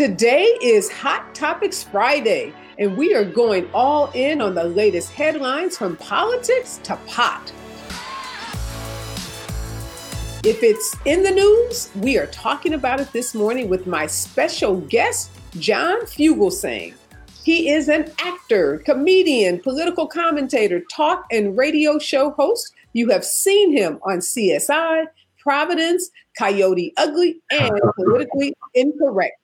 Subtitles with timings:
[0.00, 5.76] Today is Hot Topics Friday, and we are going all in on the latest headlines
[5.76, 7.52] from politics to pot.
[10.42, 14.76] If it's in the news, we are talking about it this morning with my special
[14.80, 16.94] guest, John Fugelsang.
[17.44, 22.72] He is an actor, comedian, political commentator, talk and radio show host.
[22.94, 25.04] You have seen him on CSI,
[25.38, 29.39] Providence, Coyote Ugly, and Politically Incorrect.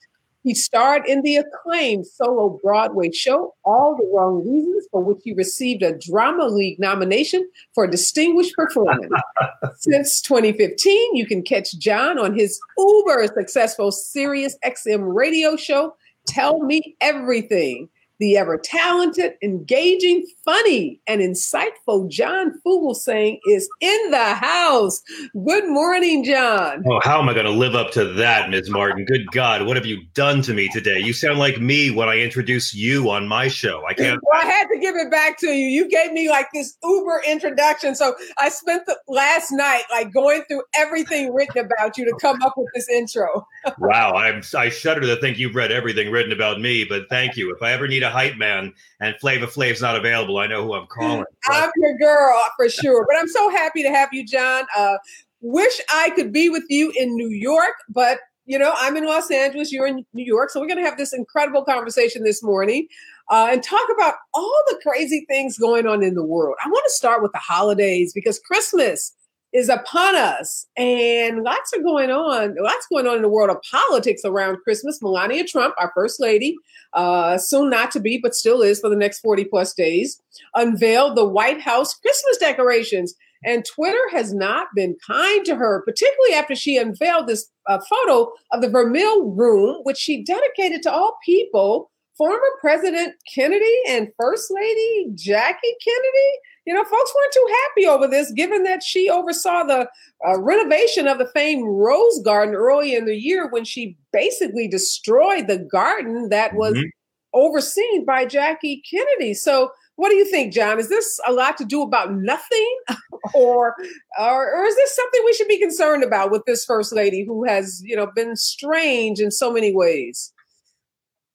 [0.47, 5.33] He starred in the acclaimed solo Broadway show, All the Wrong Reasons, for which he
[5.33, 9.11] received a Drama League nomination for Distinguished Performance.
[9.81, 15.97] Since 2015, you can catch John on his uber successful Sirius XM radio show,
[16.29, 24.35] Tell Me Everything the ever talented, engaging, funny, and insightful John Fugelsang is in the
[24.35, 25.03] house.
[25.45, 26.83] Good morning, John.
[26.89, 28.71] Oh, how am I going to live up to that, Ms.
[28.71, 29.05] Martin?
[29.05, 30.99] Good God, what have you done to me today?
[30.99, 33.85] You sound like me when I introduce you on my show.
[33.87, 34.21] I can't.
[34.23, 35.67] Well, I had to give it back to you.
[35.67, 37.95] You gave me like this uber introduction.
[37.95, 42.43] So I spent the last night like going through everything written about you to come
[42.43, 43.47] up with this intro.
[43.79, 47.55] wow, I'm, I shudder to think you've read everything written about me, but thank you.
[47.55, 50.87] If I ever need hype man and Flava Flav's not available, I know who I'm
[50.87, 51.25] calling.
[51.49, 53.07] I'm your girl for sure.
[53.09, 54.65] But I'm so happy to have you, John.
[54.77, 54.97] Uh,
[55.41, 59.31] wish I could be with you in New York, but you know, I'm in Los
[59.31, 60.51] Angeles, you're in New York.
[60.51, 62.87] So we're going to have this incredible conversation this morning
[63.29, 66.57] uh, and talk about all the crazy things going on in the world.
[66.65, 69.13] I want to start with the holidays because Christmas
[69.57, 70.67] is upon us.
[70.77, 75.01] And lots are going on lots going on in the world of politics around christmas.
[75.01, 76.57] Melania trump our first lady
[76.93, 80.21] uh, soon not to be but still is for the next 40 plus days
[80.55, 83.15] unveiled the white house christmas decorations.
[83.45, 88.31] And twitter has not been kind to her particularly after she unveiled this uh, photo
[88.53, 91.91] of the vermeil room which she dedicated to all people.
[92.19, 96.33] Former president kennedy and first lady jackie kennedy
[96.67, 99.89] you know, folks weren't too happy over this, given that she oversaw the
[100.27, 105.47] uh, renovation of the famed Rose Garden early in the year when she basically destroyed
[105.47, 106.89] the garden that was mm-hmm.
[107.35, 109.33] overseen by Jackie Kennedy.
[109.33, 110.79] So, what do you think, John?
[110.79, 112.79] Is this a lot to do about nothing,
[113.35, 113.75] or,
[114.19, 117.45] or or is this something we should be concerned about with this first lady who
[117.45, 120.33] has, you know, been strange in so many ways?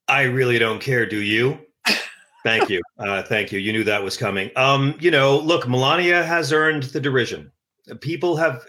[0.09, 1.05] I really don't care.
[1.05, 1.57] Do you?
[2.43, 2.81] Thank you.
[2.97, 3.59] Uh, thank you.
[3.59, 4.49] You knew that was coming.
[4.55, 7.51] Um, you know, look, Melania has earned the derision.
[7.99, 8.63] People have,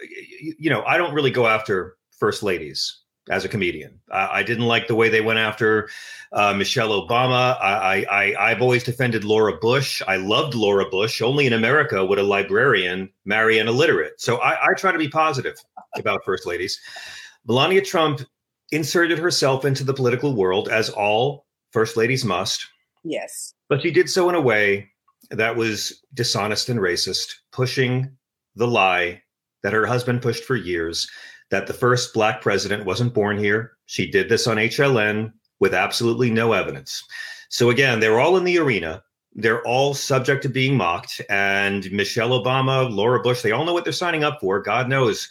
[0.59, 2.99] you know, I don't really go after first ladies
[3.31, 4.01] as a comedian.
[4.11, 5.89] I, I didn't like the way they went after
[6.33, 7.57] uh, Michelle Obama.
[7.61, 10.03] I, I, I've always defended Laura Bush.
[10.07, 11.23] I loved Laura Bush.
[11.23, 14.21] Only in America would a librarian marry an illiterate.
[14.21, 15.57] So I, I try to be positive
[15.97, 16.81] about first ladies.
[17.47, 18.23] Melania Trump
[18.73, 22.67] inserted herself into the political world as all first ladies must.
[23.05, 23.55] Yes.
[23.69, 24.89] But she did so in a way
[25.31, 28.11] that was dishonest and racist, pushing
[28.55, 29.23] the lie
[29.63, 31.09] that her husband pushed for years
[31.51, 33.73] that the first black president wasn't born here.
[33.87, 37.05] She did this on HLN with absolutely no evidence.
[37.51, 39.03] So again, they're all in the arena.
[39.35, 41.21] They're all subject to being mocked.
[41.29, 44.61] And Michelle Obama, Laura Bush, they all know what they're signing up for.
[44.61, 45.29] God knows.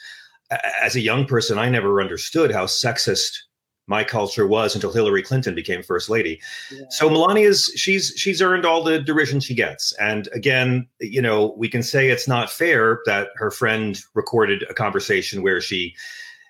[0.82, 3.38] As a young person, I never understood how sexist
[3.92, 6.42] my culture was until Hillary Clinton became first lady.
[6.72, 6.86] Yeah.
[6.90, 9.94] So Melania's she's she's earned all the derision she gets.
[10.00, 14.74] And again, you know, we can say it's not fair that her friend recorded a
[14.74, 15.94] conversation where she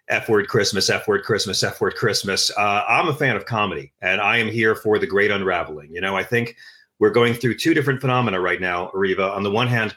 [0.08, 2.52] F word Christmas, F word Christmas, F word Christmas.
[2.56, 5.90] Uh, I'm a fan of comedy and I am here for the great unraveling.
[5.92, 6.56] You know, I think
[7.00, 9.36] we're going through two different phenomena right now, Areva.
[9.36, 9.96] On the one hand,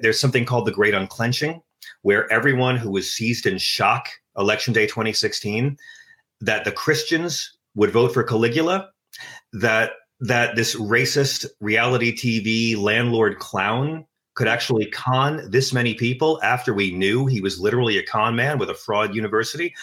[0.00, 1.60] there's something called the great unclenching,
[2.02, 5.76] where everyone who was seized in shock election day 2016
[6.40, 8.90] that the Christians would vote for Caligula,
[9.52, 14.04] that that this racist reality TV landlord clown
[14.34, 18.58] could actually con this many people after we knew he was literally a con man
[18.58, 19.74] with a fraud university.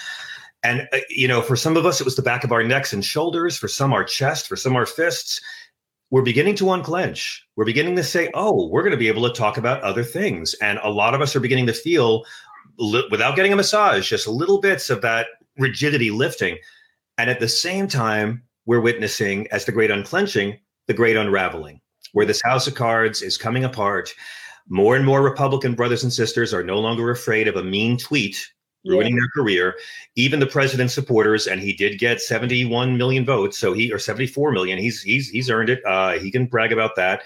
[0.64, 2.92] And, uh, you know, for some of us, it was the back of our necks
[2.92, 5.40] and shoulders, for some, our chest, for some, our fists.
[6.10, 7.46] We're beginning to unclench.
[7.56, 10.54] We're beginning to say, oh, we're going to be able to talk about other things.
[10.56, 12.24] And a lot of us are beginning to feel,
[13.12, 16.58] without getting a massage, just little bits of that rigidity lifting.
[17.18, 21.82] And at the same time, we're witnessing, as the great unclenching, the great unraveling,
[22.14, 24.14] where this house of cards is coming apart.
[24.68, 28.36] More and more Republican brothers and sisters are no longer afraid of a mean tweet
[28.86, 29.22] ruining yeah.
[29.22, 29.76] their career.
[30.16, 34.52] Even the president's supporters, and he did get 71 million votes, so he or 74
[34.52, 34.80] million.
[34.80, 35.86] He's he's he's earned it.
[35.86, 37.24] Uh, he can brag about that.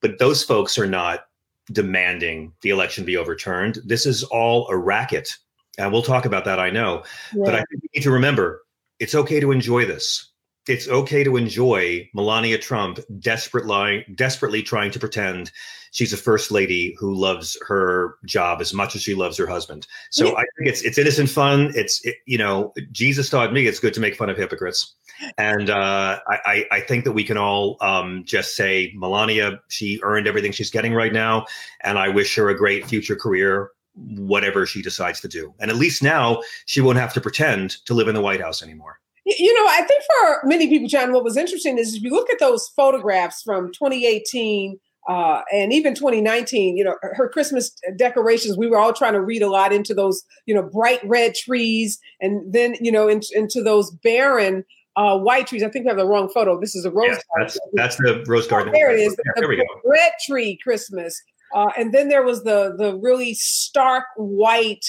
[0.00, 1.26] But those folks are not
[1.72, 3.78] demanding the election be overturned.
[3.84, 5.36] This is all a racket
[5.78, 7.04] and we'll talk about that, I know.
[7.34, 7.42] Yeah.
[7.44, 8.62] But I think we need to remember
[8.98, 10.32] it's okay to enjoy this.
[10.68, 15.50] it's okay to enjoy Melania Trump desperate lying, desperately trying to pretend
[15.92, 19.86] she's a first lady who loves her job as much as she loves her husband.
[20.10, 20.32] So yeah.
[20.32, 21.72] I think it's it's innocent fun.
[21.74, 24.94] It's it, you know Jesus taught me it's good to make fun of hypocrites,
[25.38, 30.26] and uh, I I think that we can all um, just say Melania she earned
[30.26, 31.46] everything she's getting right now,
[31.82, 33.70] and I wish her a great future career
[34.16, 35.54] whatever she decides to do.
[35.58, 38.62] And at least now she won't have to pretend to live in the White House
[38.62, 38.98] anymore.
[39.24, 42.30] You know, I think for many people, John, what was interesting is if you look
[42.30, 48.66] at those photographs from 2018 uh, and even 2019, you know, her Christmas decorations, we
[48.66, 52.52] were all trying to read a lot into those, you know, bright red trees and
[52.52, 54.64] then, you know, in, into those barren
[54.96, 55.62] uh, white trees.
[55.62, 56.60] I think we have the wrong photo.
[56.60, 58.70] This is a rose yeah, That's, that's the rose garden.
[58.74, 59.16] Oh, there it is.
[59.24, 59.64] Yeah, the, there we go.
[59.84, 61.22] Red tree Christmas.
[61.54, 64.84] Uh, and then there was the the really stark white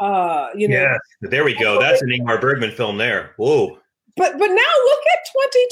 [0.00, 0.74] uh you know.
[0.74, 0.96] Yeah
[1.30, 1.80] there we go.
[1.80, 3.32] That's an ingmar bergman film there.
[3.36, 3.78] Whoa.
[4.16, 5.18] But but now look at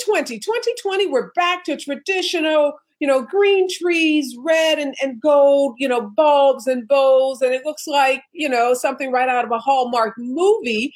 [0.00, 0.38] 2020.
[0.38, 6.08] 2020, we're back to traditional, you know, green trees, red and, and gold, you know,
[6.16, 10.14] bulbs and bows, and it looks like, you know, something right out of a Hallmark
[10.18, 10.94] movie.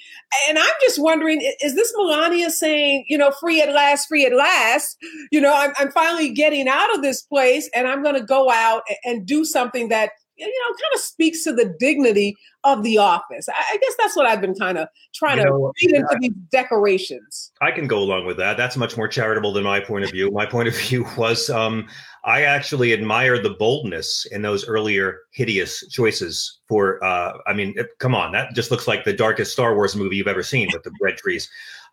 [0.48, 4.32] And I'm just wondering, is this Melania saying, you know, free at last, free at
[4.32, 4.96] last?
[5.32, 8.52] You know, I'm, I'm finally getting out of this place and I'm going to go
[8.52, 12.98] out and do something that you know, kind of speaks to the dignity of the
[12.98, 13.48] office.
[13.48, 16.08] I, I guess that's what I've been kind of trying you know, to read into
[16.10, 17.52] I, these decorations.
[17.60, 18.56] I can go along with that.
[18.56, 20.30] That's much more charitable than my point of view.
[20.30, 21.86] My point of view was um,
[22.24, 27.86] I actually admire the boldness in those earlier hideous choices for, uh, I mean, it,
[27.98, 30.82] come on, that just looks like the darkest Star Wars movie you've ever seen with
[30.82, 31.48] the red trees.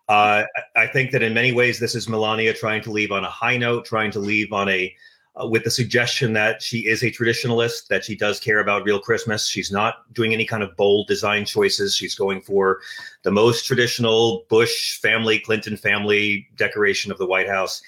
[0.08, 0.44] Uh,
[0.76, 3.56] I think that in many ways, this is Melania trying to leave on a high
[3.56, 4.94] note, trying to leave on a
[5.40, 9.00] uh, with the suggestion that she is a traditionalist, that she does care about real
[9.00, 9.48] Christmas.
[9.48, 11.96] She's not doing any kind of bold design choices.
[11.96, 12.80] She's going for
[13.22, 17.82] the most traditional Bush family, Clinton family decoration of the White House.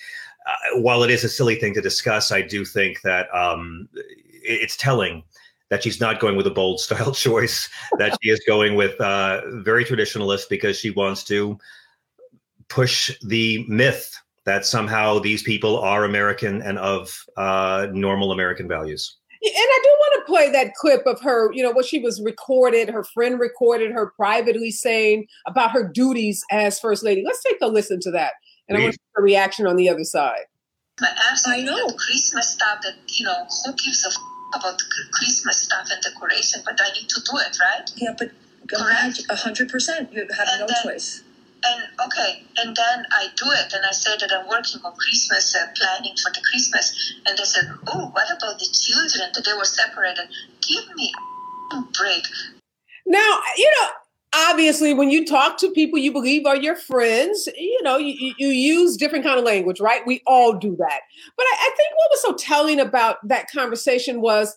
[0.46, 4.76] Uh, while it is a silly thing to discuss, I do think that um, it's
[4.76, 5.22] telling
[5.68, 9.42] that she's not going with a bold style choice, that she is going with uh,
[9.60, 11.58] very traditionalist because she wants to
[12.68, 14.16] push the myth
[14.46, 19.16] that somehow these people are American and of uh, normal American values.
[19.42, 22.22] And I do want to play that clip of her, you know, what she was
[22.22, 27.22] recorded, her friend recorded her privately saying about her duties as First Lady.
[27.24, 28.32] Let's take a listen to that.
[28.68, 28.82] And Please.
[28.82, 30.46] I want a reaction on the other side.
[31.46, 31.88] I know.
[31.90, 34.80] Christmas stuff that, you know, who gives a f- about
[35.12, 37.90] Christmas stuff and decoration, but I need to do it, right?
[37.96, 38.30] Yeah, but
[38.68, 39.22] correct.
[39.28, 40.12] 100%.
[40.12, 41.22] You have and no then, choice
[41.66, 45.54] and okay, and then I do it, and I say that I'm working on Christmas,
[45.54, 49.54] uh, planning for the Christmas, and they said, "Oh, what about the children that they
[49.54, 50.28] were separated?
[50.60, 51.12] Give me
[51.72, 52.24] a break."
[53.06, 53.88] Now, you know,
[54.34, 58.48] obviously when you talk to people you believe are your friends you know you, you
[58.48, 61.00] use different kind of language right we all do that
[61.36, 64.56] but I, I, think what was so telling about that conversation was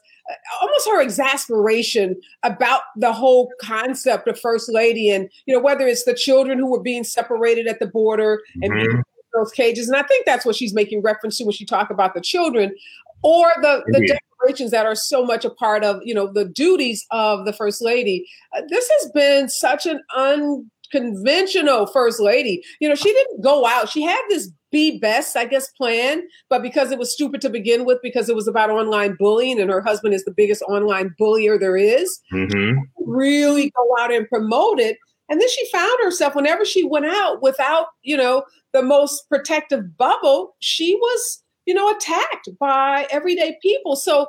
[0.62, 6.06] almost her exasperation about the whole concept of first lady and you know whether it's
[6.06, 9.02] the children who were being separated at the border and mm-hmm.
[9.34, 9.88] those cages.
[9.88, 12.74] And i think that's what she's making reference to when she talk about the children
[13.22, 17.06] or the the decorations that are so much a part of you know the duties
[17.12, 18.28] of the first lady.
[18.56, 22.64] Uh, this has been such an unconventional first lady.
[22.80, 23.90] You know she didn't go out.
[23.90, 26.24] She had this be best, I guess, plan.
[26.50, 29.70] But because it was stupid to begin with, because it was about online bullying, and
[29.70, 32.80] her husband is the biggest online bullier there is, mm-hmm.
[32.98, 34.98] really go out and promote it.
[35.30, 39.96] And then she found herself whenever she went out without, you know, the most protective
[39.98, 43.96] bubble, she was, you know, attacked by everyday people.
[43.96, 44.28] So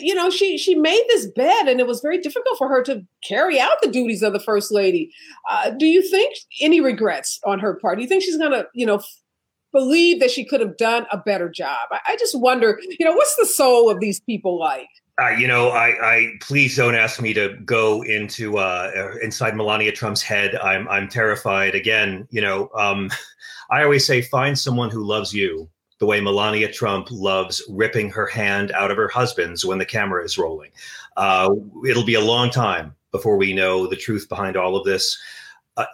[0.00, 3.06] you know she she made this bed and it was very difficult for her to
[3.22, 5.12] carry out the duties of the first lady
[5.50, 8.84] uh, do you think any regrets on her part do you think she's gonna you
[8.84, 9.00] know
[9.76, 11.88] believe that she could have done a better job.
[11.90, 14.88] I, I just wonder, you know, what's the soul of these people like?
[15.20, 19.92] Uh, you know, I, I please don't ask me to go into uh, inside Melania
[19.92, 20.56] Trump's head.
[20.56, 21.74] I'm I'm terrified.
[21.74, 23.10] Again, you know, um,
[23.70, 25.68] I always say find someone who loves you
[25.98, 30.24] the way Melania Trump loves ripping her hand out of her husband's when the camera
[30.24, 30.70] is rolling.
[31.16, 31.50] Uh,
[31.88, 35.18] it'll be a long time before we know the truth behind all of this.
[35.78, 35.86] Uh,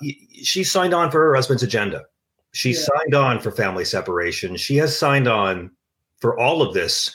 [0.43, 2.05] she signed on for her husband's agenda.
[2.53, 2.81] She yeah.
[2.81, 4.57] signed on for family separation.
[4.57, 5.71] She has signed on
[6.21, 7.15] for all of this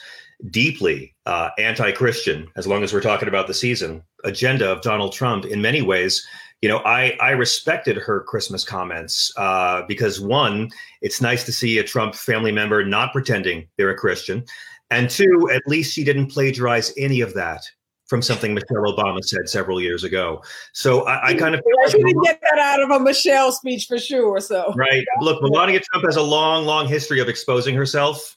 [0.50, 5.44] deeply uh, anti-Christian, as long as we're talking about the season agenda of Donald Trump.
[5.44, 6.26] In many ways,
[6.60, 10.70] you know, I I respected her Christmas comments uh, because one,
[11.02, 14.44] it's nice to see a Trump family member not pretending they're a Christian,
[14.90, 17.64] and two, at least she didn't plagiarize any of that
[18.08, 20.42] from something Michelle Obama said several years ago.
[20.72, 23.86] So I, I kind of yeah, she didn't get that out of a Michelle speech
[23.86, 24.40] for sure.
[24.40, 25.04] So right.
[25.20, 28.36] Look, Melania Trump has a long, long history of exposing herself.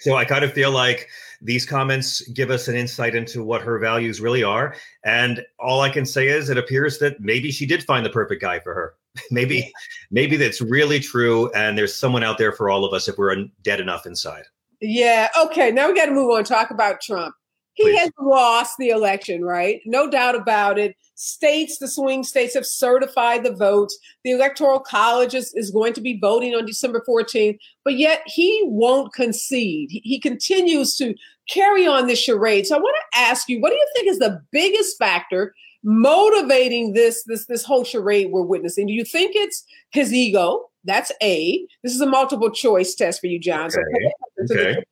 [0.00, 1.08] So I kind of feel like
[1.42, 4.74] these comments give us an insight into what her values really are.
[5.04, 8.40] And all I can say is it appears that maybe she did find the perfect
[8.40, 8.94] guy for her.
[9.30, 9.72] maybe,
[10.10, 11.50] maybe that's really true.
[11.52, 14.44] And there's someone out there for all of us if we're dead enough inside.
[14.80, 15.28] Yeah.
[15.38, 15.72] Okay.
[15.72, 16.44] Now we got to move on.
[16.44, 17.34] Talk about Trump.
[17.78, 19.80] He has lost the election, right?
[19.86, 20.96] No doubt about it.
[21.14, 23.96] States, the swing states have certified the votes.
[24.24, 28.62] The Electoral College is, is going to be voting on December 14th, but yet he
[28.64, 29.90] won't concede.
[29.90, 31.14] He, he continues to
[31.48, 32.66] carry on this charade.
[32.66, 35.54] So I want to ask you, what do you think is the biggest factor
[35.84, 38.88] motivating this this this whole charade we're witnessing?
[38.88, 40.68] Do you think it's his ego?
[40.84, 41.64] That's A.
[41.84, 43.66] This is a multiple choice test for you, John.
[43.66, 44.46] Okay.
[44.46, 44.84] So, okay.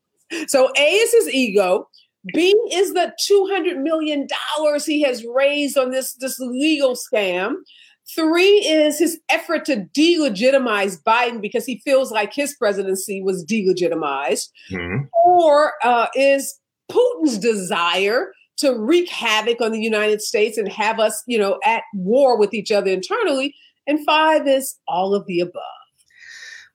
[0.47, 1.89] so A is his ego.
[2.35, 4.27] B is the $200 million
[4.85, 7.55] he has raised on this, this legal scam.
[8.15, 14.49] Three is his effort to delegitimize Biden because he feels like his presidency was delegitimized.
[14.71, 15.07] Mm-hmm.
[15.25, 16.59] Four uh, is
[16.91, 21.83] Putin's desire to wreak havoc on the United States and have us, you know, at
[21.95, 23.55] war with each other internally.
[23.87, 25.63] And five is all of the above.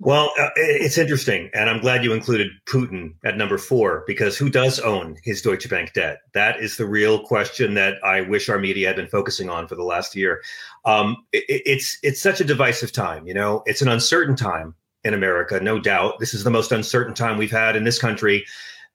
[0.03, 4.49] Well, uh, it's interesting, and I'm glad you included Putin at number four because who
[4.49, 6.21] does own his Deutsche Bank debt?
[6.33, 9.75] That is the real question that I wish our media had been focusing on for
[9.75, 10.41] the last year.
[10.85, 13.61] Um, it, it's it's such a divisive time, you know.
[13.67, 16.17] It's an uncertain time in America, no doubt.
[16.17, 18.43] This is the most uncertain time we've had in this country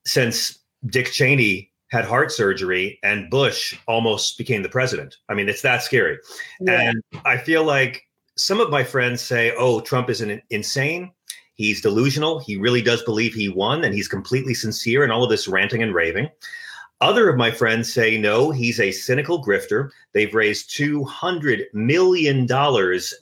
[0.04, 5.14] since Dick Cheney had heart surgery and Bush almost became the president.
[5.28, 6.18] I mean, it's that scary,
[6.60, 6.90] yeah.
[6.90, 8.05] and I feel like
[8.36, 11.10] some of my friends say, oh, Trump is an insane.
[11.54, 12.38] He's delusional.
[12.38, 15.82] He really does believe he won and he's completely sincere in all of this ranting
[15.82, 16.28] and raving.
[17.00, 19.90] Other of my friends say, no, he's a cynical grifter.
[20.12, 22.48] They've raised $200 million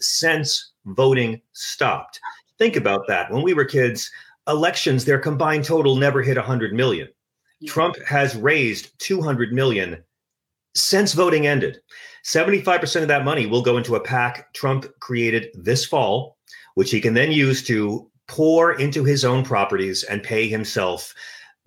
[0.01, 2.21] since voting stopped.
[2.59, 3.31] Think about that.
[3.33, 4.11] When we were kids,
[4.49, 7.09] elections, their combined total never hit 100 million.
[7.67, 10.03] Trump has raised 200 million
[10.75, 11.81] since voting ended.
[12.25, 16.39] 75% of that money will go into a PAC Trump created this fall,
[16.75, 21.15] which he can then use to pour into his own properties and pay himself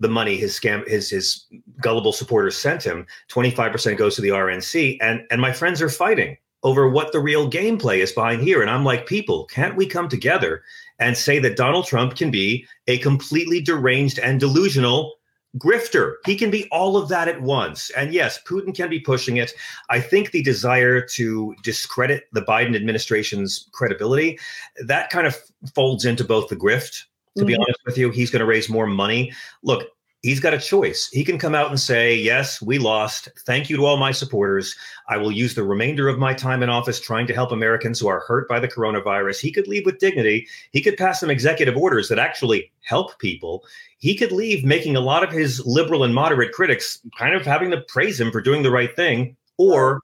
[0.00, 1.46] the money his scam his his
[1.80, 3.06] gullible supporters sent him.
[3.30, 7.48] 25% goes to the RNC and and my friends are fighting over what the real
[7.48, 8.60] gameplay is behind here.
[8.60, 10.62] And I'm like people can't we come together
[10.98, 15.17] and say that Donald Trump can be a completely deranged and delusional
[15.58, 16.14] grifter.
[16.24, 17.90] He can be all of that at once.
[17.90, 19.52] And yes, Putin can be pushing it.
[19.90, 24.38] I think the desire to discredit the Biden administration's credibility,
[24.86, 25.36] that kind of
[25.74, 27.04] folds into both the grift.
[27.36, 27.46] To mm-hmm.
[27.46, 29.32] be honest with you, he's going to raise more money.
[29.62, 29.88] Look,
[30.22, 31.08] he's got a choice.
[31.12, 33.28] He can come out and say, Yes, we lost.
[33.46, 34.74] Thank you to all my supporters.
[35.08, 38.08] I will use the remainder of my time in office trying to help Americans who
[38.08, 39.40] are hurt by the coronavirus.
[39.40, 40.46] He could leave with dignity.
[40.72, 43.64] He could pass some executive orders that actually help people.
[43.98, 47.70] He could leave making a lot of his liberal and moderate critics kind of having
[47.70, 49.36] to praise him for doing the right thing.
[49.56, 50.00] Or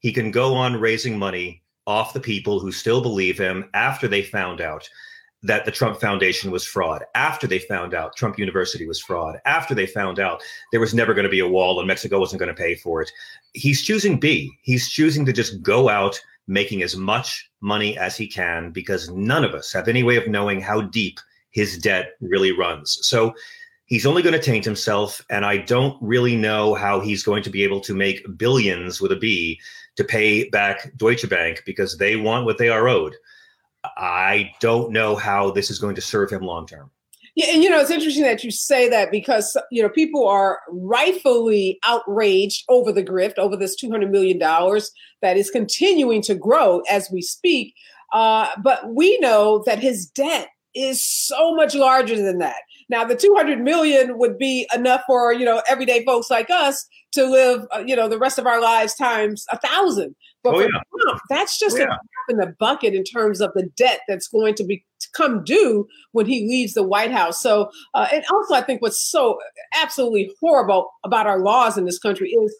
[0.00, 4.22] he can go on raising money off the people who still believe him after they
[4.22, 4.88] found out
[5.42, 9.74] that the Trump Foundation was fraud, after they found out Trump University was fraud, after
[9.74, 10.42] they found out
[10.72, 13.02] there was never going to be a wall and Mexico wasn't going to pay for
[13.02, 13.10] it.
[13.52, 14.50] He's choosing B.
[14.62, 19.44] He's choosing to just go out making as much money as he can because none
[19.44, 22.98] of us have any way of knowing how deep his debt really runs.
[23.02, 23.34] So
[23.86, 25.24] he's only going to taint himself.
[25.30, 29.12] And I don't really know how he's going to be able to make billions with
[29.12, 29.60] a B
[29.96, 33.14] to pay back Deutsche Bank because they want what they are owed.
[33.96, 36.90] I don't know how this is going to serve him long term.
[37.34, 40.60] Yeah, and you know, it's interesting that you say that because you know people are
[40.70, 44.90] rightfully outraged over the grift, over this two hundred million dollars
[45.22, 47.74] that is continuing to grow as we speak.
[48.12, 52.56] Uh, but we know that his debt is so much larger than that.
[52.88, 57.24] Now, the 200 million would be enough for, you know, everyday folks like us to
[57.26, 60.14] live, uh, you know, the rest of our lives times a thousand.
[60.42, 60.68] But oh, yeah.
[60.68, 61.94] Trump, that's just oh, yeah.
[61.94, 65.42] a in the bucket in terms of the debt that's going to be to come
[65.44, 67.40] due when he leaves the White House.
[67.40, 69.38] So, uh, and also, I think what's so
[69.74, 72.54] absolutely horrible about our laws in this country is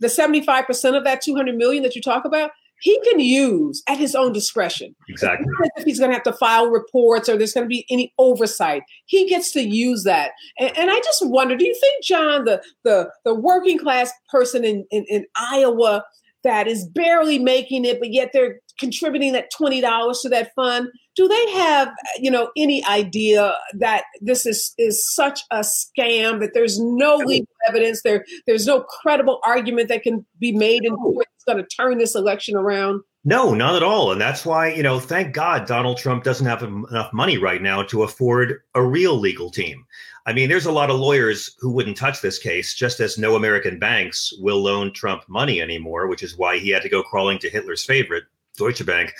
[0.00, 2.50] the 75% of that 200 million that you talk about
[2.80, 4.94] he can use at his own discretion.
[5.08, 5.46] Exactly.
[5.76, 8.82] If he's going to have to file reports or there's going to be any oversight,
[9.06, 10.32] he gets to use that.
[10.58, 14.64] And, and, I just wonder, do you think, John, the the the working class person
[14.64, 16.04] in, in, in Iowa
[16.44, 20.88] that is barely making it, but yet they're contributing that twenty dollars to that fund,
[21.16, 26.50] do they have you know any idea that this is is such a scam that
[26.54, 31.26] there's no legal evidence there there's no credible argument that can be made in court
[31.26, 33.02] that's going to turn this election around?
[33.26, 34.12] No, not at all.
[34.12, 37.82] And that's why, you know, thank God Donald Trump doesn't have enough money right now
[37.84, 39.86] to afford a real legal team.
[40.26, 43.36] I mean, there's a lot of lawyers who wouldn't touch this case, just as no
[43.36, 47.38] American banks will loan Trump money anymore, which is why he had to go crawling
[47.40, 48.24] to Hitler's favorite,
[48.56, 49.12] Deutsche Bank.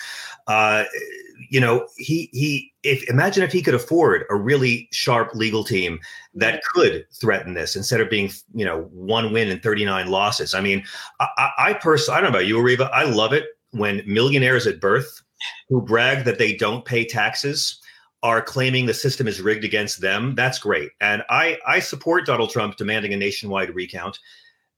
[0.47, 0.85] Uh,
[1.51, 2.73] you know, he he.
[2.83, 6.01] If imagine if he could afford a really sharp legal team
[6.35, 10.55] that could threaten this instead of being, you know, one win and 39 losses.
[10.55, 10.85] I mean,
[11.21, 12.91] I, I personally, I don't know about you, Areva.
[12.93, 15.23] I love it when millionaires at birth
[15.69, 17.81] who brag that they don't pay taxes
[18.25, 20.91] are claiming the system is rigged against them, that's great.
[21.01, 24.19] And I, I support Donald Trump demanding a nationwide recount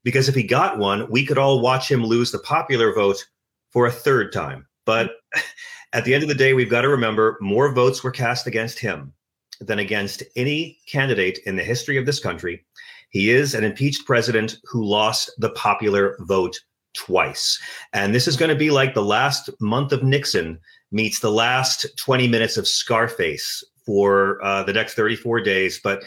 [0.03, 3.25] because if he got one, we could all watch him lose the popular vote
[3.71, 4.67] for a third time.
[4.85, 5.13] But
[5.93, 8.81] at the end of the day, we've got to remember more votes were cast against
[8.81, 9.13] him
[9.61, 12.65] than against any candidate in the history of this country.
[13.11, 16.59] He is an impeached president who lost the popular vote
[16.95, 17.61] twice.
[17.93, 20.59] And this is going to be like the last month of Nixon
[20.93, 25.81] meets the last 20 minutes of Scarface for uh, the next 34 days.
[25.83, 26.03] But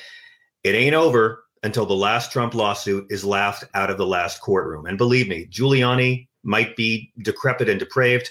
[0.63, 4.85] it ain't over until the last Trump lawsuit is laughed out of the last courtroom.
[4.85, 8.29] And believe me, Giuliani might be decrepit and depraved,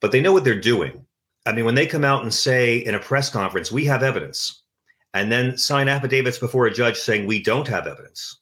[0.00, 1.04] but they know what they're doing.
[1.44, 4.62] I mean, when they come out and say in a press conference, we have evidence,
[5.12, 8.38] and then sign affidavits before a judge saying we don't have evidence,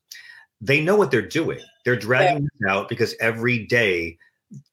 [0.60, 1.60] they know what they're doing.
[1.84, 2.48] They're dragging yeah.
[2.60, 4.18] this out because every day,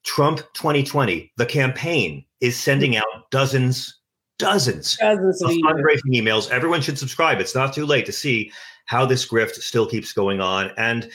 [0.04, 4.00] Trump 2020, the campaign is sending out dozens,
[4.38, 6.50] dozens, dozens of fundraising emails.
[6.50, 7.40] Everyone should subscribe.
[7.40, 8.52] It's not too late to see
[8.86, 10.72] how this grift still keeps going on.
[10.78, 11.10] And,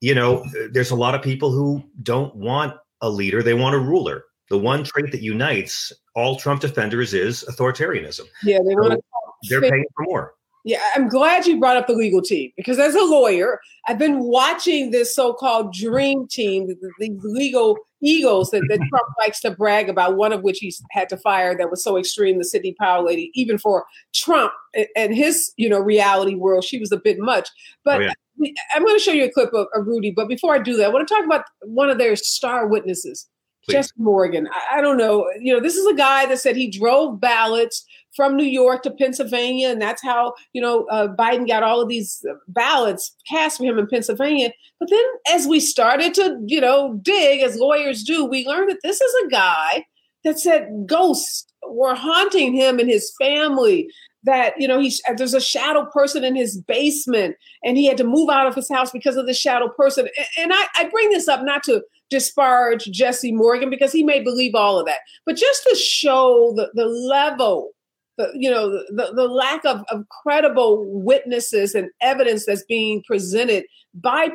[0.00, 3.78] you know, there's a lot of people who don't want a leader, they want a
[3.78, 4.24] ruler.
[4.50, 8.24] The one trait that unites all Trump defenders is authoritarianism.
[8.42, 9.00] Yeah, they want to.
[9.48, 10.34] they're paying for more.
[10.64, 14.20] Yeah, I'm glad you brought up the legal team because as a lawyer, I've been
[14.20, 16.76] watching this so-called dream team, the
[17.22, 20.16] legal egos that, that Trump likes to brag about.
[20.16, 23.30] One of which he had to fire that was so extreme, the Sidney Powell lady.
[23.34, 24.52] Even for Trump
[24.96, 27.48] and his, you know, reality world, she was a bit much.
[27.84, 28.52] But oh, yeah.
[28.74, 30.10] I'm going to show you a clip of, of, Rudy.
[30.10, 33.28] But before I do that, I want to talk about one of their star witnesses,
[33.68, 34.48] Jesse Morgan.
[34.48, 35.28] I, I don't know.
[35.40, 37.84] You know, this is a guy that said he drove ballots
[38.16, 41.88] from New York to Pennsylvania, and that's how you know uh, Biden got all of
[41.88, 44.52] these ballots cast for him in Pennsylvania.
[44.80, 48.80] But then, as we started to you know dig, as lawyers do, we learned that
[48.82, 49.84] this is a guy
[50.24, 53.88] that said ghosts were haunting him and his family.
[54.24, 58.04] That you know, he there's a shadow person in his basement, and he had to
[58.04, 60.08] move out of his house because of the shadow person.
[60.38, 64.54] And I, I bring this up not to disparage Jesse Morgan because he may believe
[64.54, 67.70] all of that, but just to show the, the level
[68.18, 73.64] the you know the, the lack of, of credible witnesses and evidence that's being presented
[73.94, 74.28] by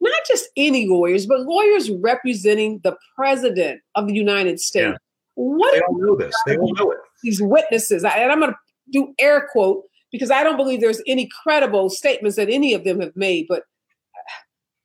[0.00, 4.92] not just any lawyers, but lawyers representing the president of the United States.
[4.92, 4.96] Yeah.
[5.34, 6.34] What they all know this.
[6.46, 6.98] They all know it.
[7.22, 8.58] These witnesses, and I'm going to
[8.92, 13.00] do air quote because I don't believe there's any credible statements that any of them
[13.00, 13.46] have made.
[13.48, 13.64] But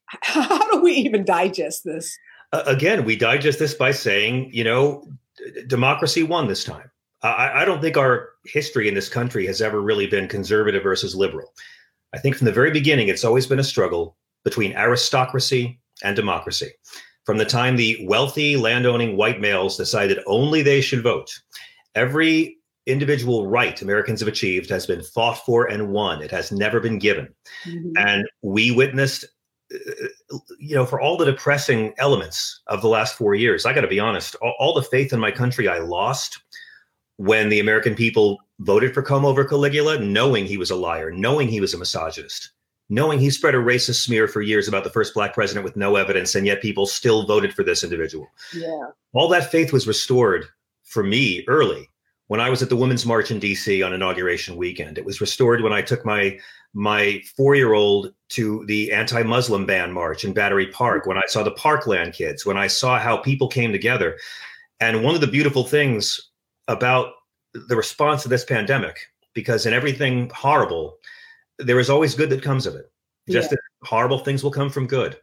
[0.21, 2.17] how do we even digest this?
[2.51, 5.07] Uh, again, we digest this by saying, you know,
[5.67, 6.89] democracy won this time.
[7.21, 11.15] I, I don't think our history in this country has ever really been conservative versus
[11.15, 11.53] liberal.
[12.13, 16.71] I think from the very beginning, it's always been a struggle between aristocracy and democracy.
[17.25, 21.29] From the time the wealthy landowning white males decided only they should vote,
[21.93, 26.23] every individual right Americans have achieved has been fought for and won.
[26.23, 27.27] It has never been given.
[27.65, 27.91] Mm-hmm.
[27.97, 29.25] And we witnessed,
[30.59, 33.87] you know, for all the depressing elements of the last four years, I got to
[33.87, 36.39] be honest, all, all the faith in my country I lost
[37.17, 41.47] when the American people voted for Cuomo over Caligula, knowing he was a liar, knowing
[41.47, 42.51] he was a misogynist,
[42.89, 45.95] knowing he spread a racist smear for years about the first black president with no
[45.95, 48.27] evidence, and yet people still voted for this individual.
[48.53, 48.87] Yeah.
[49.13, 50.45] All that faith was restored
[50.83, 51.89] for me early
[52.29, 54.99] when I was at the Women's March in DC on inauguration weekend.
[54.99, 56.39] It was restored when I took my
[56.75, 62.13] my four-year-old to the anti-Muslim ban march in Battery Park, when I saw the Parkland
[62.13, 64.15] kids, when I saw how people came together.
[64.79, 66.29] And one of the beautiful things
[66.67, 67.13] about
[67.55, 68.99] the response to this pandemic
[69.33, 70.97] because in everything horrible,
[71.57, 72.91] there is always good that comes of it.
[73.27, 73.57] Just yeah.
[73.83, 75.17] horrible things will come from good.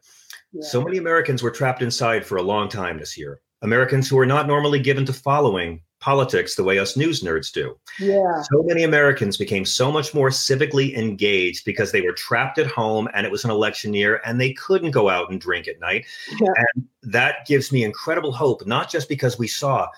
[0.53, 0.67] Yeah.
[0.67, 3.41] So many Americans were trapped inside for a long time this year.
[3.63, 7.77] Americans who are not normally given to following politics the way us news nerds do.
[7.99, 8.41] Yeah.
[8.43, 13.09] So many Americans became so much more civically engaged because they were trapped at home
[13.13, 16.07] and it was an election year and they couldn't go out and drink at night.
[16.41, 16.53] Yeah.
[16.75, 19.89] And that gives me incredible hope, not just because we saw,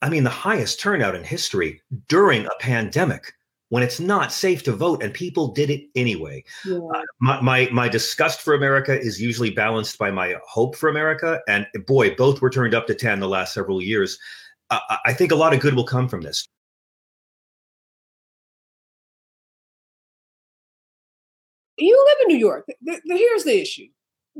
[0.00, 3.34] I mean, the highest turnout in history during a pandemic
[3.68, 6.42] when it's not safe to vote and people did it anyway.
[6.64, 6.78] Yeah.
[6.78, 11.40] Uh, my, my my disgust for America is usually balanced by my hope for America,
[11.46, 14.18] and boy, both were turned up to ten the last several years.
[14.70, 16.46] I think a lot of good will come from this.
[21.78, 22.66] You live in New York.
[23.04, 23.86] Here's the issue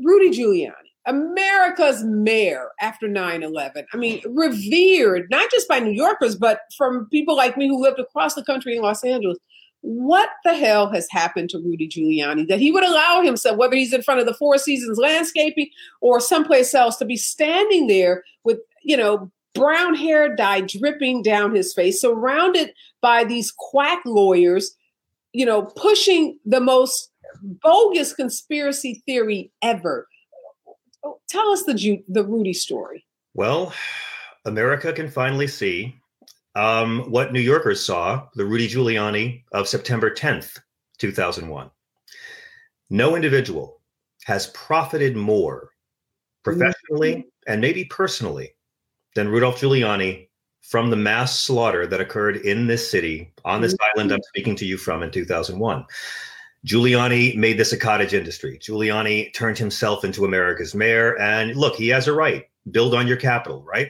[0.03, 0.73] Rudy Giuliani,
[1.05, 3.85] America's mayor after 9 11.
[3.93, 7.99] I mean, revered not just by New Yorkers, but from people like me who lived
[7.99, 9.37] across the country in Los Angeles.
[9.81, 13.93] What the hell has happened to Rudy Giuliani that he would allow himself, whether he's
[13.93, 15.69] in front of the Four Seasons landscaping
[16.01, 21.55] or someplace else, to be standing there with, you know, brown hair dye dripping down
[21.55, 24.75] his face, surrounded by these quack lawyers,
[25.33, 30.07] you know, pushing the most bogus conspiracy theory ever.
[31.03, 33.05] Oh, Tell us the Ju- the Rudy story.
[33.33, 33.73] Well,
[34.45, 35.95] America can finally see
[36.55, 40.57] um, what New Yorkers saw the Rudy Giuliani of September 10th,
[40.97, 41.69] 2001.
[42.89, 43.81] No individual
[44.25, 45.69] has profited more
[46.43, 48.51] professionally and maybe personally
[49.17, 50.27] than Rudolph Giuliani
[50.61, 53.99] from the mass slaughter that occurred in this city on this mm-hmm.
[53.99, 55.85] island I'm speaking to you from in 2001.
[56.65, 58.59] Giuliani made this a cottage industry.
[58.59, 61.19] Giuliani turned himself into America's mayor.
[61.19, 62.45] And look, he has a right.
[62.69, 63.89] Build on your capital, right?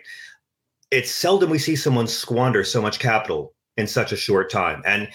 [0.92, 4.82] It's seldom we see someone squander so much capital in such a short time.
[4.86, 5.10] And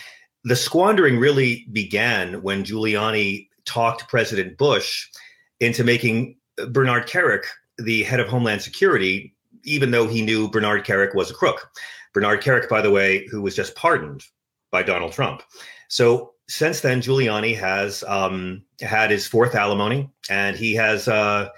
[0.45, 5.09] the squandering really began when Giuliani talked President Bush
[5.61, 6.37] into making
[6.69, 7.45] Bernard Kerik
[7.79, 11.71] the head of Homeland Security, even though he knew Bernard Kerik was a crook.
[12.13, 14.25] Bernard Kerik, by the way, who was just pardoned
[14.71, 15.43] by Donald Trump.
[15.89, 21.49] So since then, Giuliani has um, had his fourth alimony, and he has uh,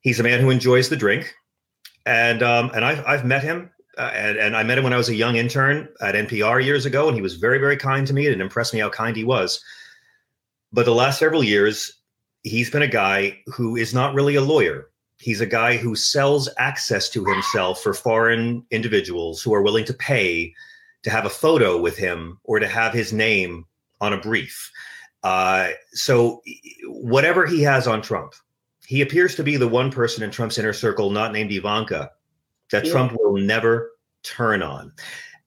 [0.00, 1.34] he's a man who enjoys the drink,
[2.06, 4.96] and um, and I've I've met him, uh, and and I met him when I
[4.96, 8.14] was a young intern at NPR years ago, and he was very very kind to
[8.14, 8.26] me.
[8.26, 9.62] It impressed me how kind he was.
[10.72, 12.00] But the last several years,
[12.42, 14.88] he's been a guy who is not really a lawyer.
[15.22, 19.94] He's a guy who sells access to himself for foreign individuals who are willing to
[19.94, 20.52] pay
[21.04, 23.64] to have a photo with him or to have his name
[24.00, 24.68] on a brief.
[25.22, 26.42] Uh, so,
[26.86, 28.34] whatever he has on Trump,
[28.84, 32.10] he appears to be the one person in Trump's inner circle, not named Ivanka,
[32.72, 32.90] that Yeah.
[32.90, 33.92] Trump will never
[34.24, 34.92] turn on.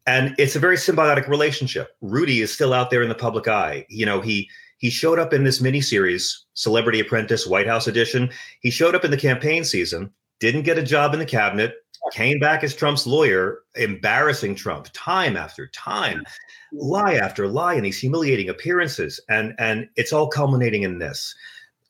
[0.08, 1.90] And it's a very symbiotic relationship.
[2.00, 3.86] Rudy is still out there in the public eye.
[3.90, 8.30] You know, he he showed up in this miniseries, Celebrity Apprentice, White House Edition.
[8.62, 11.76] He showed up in the campaign season, didn't get a job in the cabinet,
[12.12, 16.24] came back as Trump's lawyer, embarrassing Trump time after time,
[16.72, 19.20] lie after lie, and these humiliating appearances.
[19.30, 21.34] And and it's all culminating in this.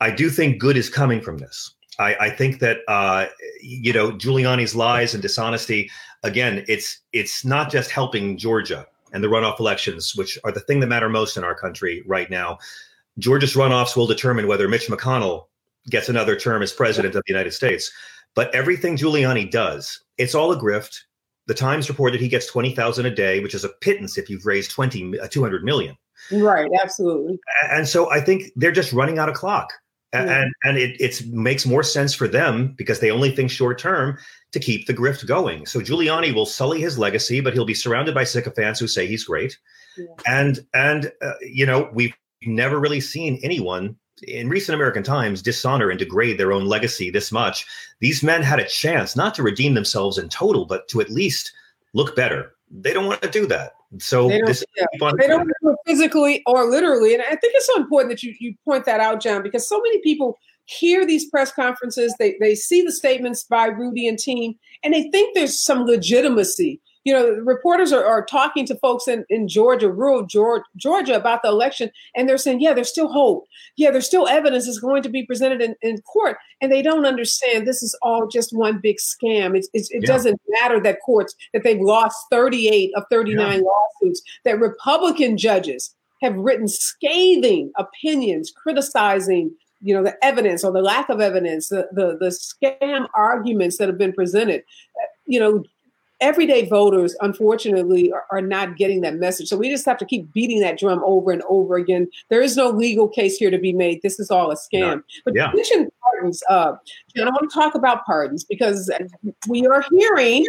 [0.01, 1.75] I do think good is coming from this.
[1.97, 3.27] I, I think that uh,
[3.61, 5.89] you know Giuliani's lies and dishonesty.
[6.23, 8.85] Again, it's it's not just helping Georgia
[9.15, 12.29] and the runoff elections, which are the thing that matter most in our country right
[12.29, 12.59] now.
[13.17, 15.45] Georgia's runoffs will determine whether Mitch McConnell
[15.89, 17.91] gets another term as president of the United States.
[18.35, 20.99] But everything Giuliani does, it's all a grift.
[21.47, 24.71] The Times reported he gets 20,000 a day, which is a pittance if you've raised
[24.71, 25.95] 20, uh, 200 million.
[26.31, 27.39] Right, absolutely.
[27.71, 29.71] And so I think they're just running out of clock.
[30.11, 34.17] And, and it it's, makes more sense for them because they only think short term
[34.55, 35.65] to keep the grift going.
[35.65, 39.25] So Giuliani will sully his legacy, but he'll be surrounded by sycophants who say he's
[39.25, 39.59] great.
[39.97, 40.05] Yeah.
[40.25, 42.13] And and uh, you know we've
[42.43, 47.33] never really seen anyone in recent American times dishonor and degrade their own legacy this
[47.33, 47.67] much.
[47.99, 51.51] These men had a chance not to redeem themselves in total, but to at least
[51.93, 52.53] look better.
[52.71, 53.73] They don't want to do that.
[53.99, 55.11] So They don't- yeah.
[55.19, 55.51] They don't
[55.85, 57.13] physically or literally.
[57.13, 59.81] And I think it's so important that you, you point that out, John, because so
[59.81, 64.55] many people hear these press conferences, they, they see the statements by Rudy and team,
[64.83, 66.81] and they think there's some legitimacy.
[67.03, 71.43] You know, reporters are, are talking to folks in, in Georgia, rural Georgia, Georgia, about
[71.43, 73.45] the election, and they're saying, yeah, there's still hope.
[73.77, 76.37] Yeah, there's still evidence is going to be presented in, in court.
[76.61, 79.55] And they don't understand this is all just one big scam.
[79.55, 80.07] It's, it's, it Yeah.
[80.07, 86.35] doesn't matter that courts, that they've lost 38 of 39 lawsuits, that Republican judges have
[86.35, 89.51] written scathing opinions criticizing
[89.85, 93.87] you know the evidence or the lack of evidence the the, the scam arguments that
[93.87, 94.61] have been presented
[95.01, 95.63] Uh, you know
[96.21, 100.31] everyday voters unfortunately are, are not getting that message so we just have to keep
[100.33, 103.73] beating that drum over and over again there is no legal case here to be
[103.73, 105.49] made this is all a scam but Yeah.
[105.49, 106.73] you mentioned pardons uh
[107.17, 108.89] i want to talk about pardons because
[109.47, 110.45] we are hearing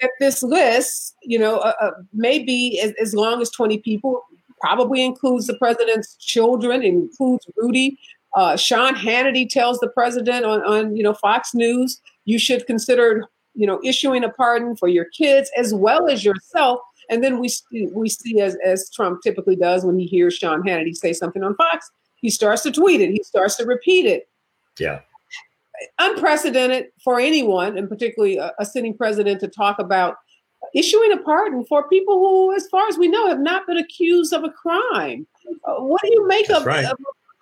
[0.00, 4.22] that this list, you know, uh, uh, may be as, as long as 20 people,
[4.60, 7.98] probably includes the president's children, includes Rudy.
[8.38, 13.24] Uh, Sean Hannity tells the president on, on, you know, Fox News, you should consider,
[13.54, 16.78] you know, issuing a pardon for your kids as well as yourself.
[17.10, 17.50] And then we
[17.92, 21.56] we see as as Trump typically does when he hears Sean Hannity say something on
[21.56, 24.28] Fox, he starts to tweet it, he starts to repeat it.
[24.78, 25.00] Yeah
[25.98, 30.16] unprecedented for anyone, and particularly a, a, sitting president, to talk about
[30.74, 34.32] issuing a pardon for people who, as far as we know, have not been accused
[34.32, 35.26] of a crime.
[35.64, 36.84] Uh, what do you make of, right.
[36.84, 36.96] of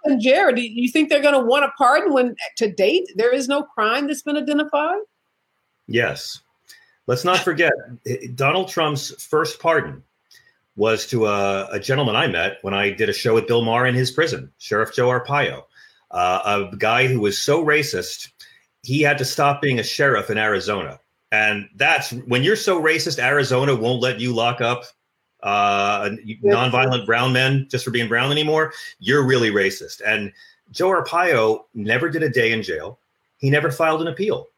[0.07, 0.57] and Jared?
[0.57, 3.63] Do you think they're going to want a pardon when, to date, there is no
[3.63, 4.99] crime that's been identified?
[5.87, 6.41] Yes.
[7.07, 7.73] Let's not forget
[8.35, 10.03] Donald Trump's first pardon
[10.75, 13.87] was to a, a, gentleman I met when I did a show with Bill Maher
[13.87, 15.63] in his prison, Sheriff Joe Arpaio,
[16.11, 18.29] uh, a guy who was so racist
[18.87, 21.01] he had to stop being a sheriff in Arizona.
[21.33, 24.85] And that's when you're so racist, Arizona won't let you lock up
[25.43, 26.11] uh,
[26.45, 28.73] nonviolent brown men just for being brown anymore.
[28.99, 30.01] You're really racist.
[30.07, 30.33] And
[30.73, 32.99] Joe Arpaio never did a day in jail.
[33.39, 34.49] He never filed an appeal.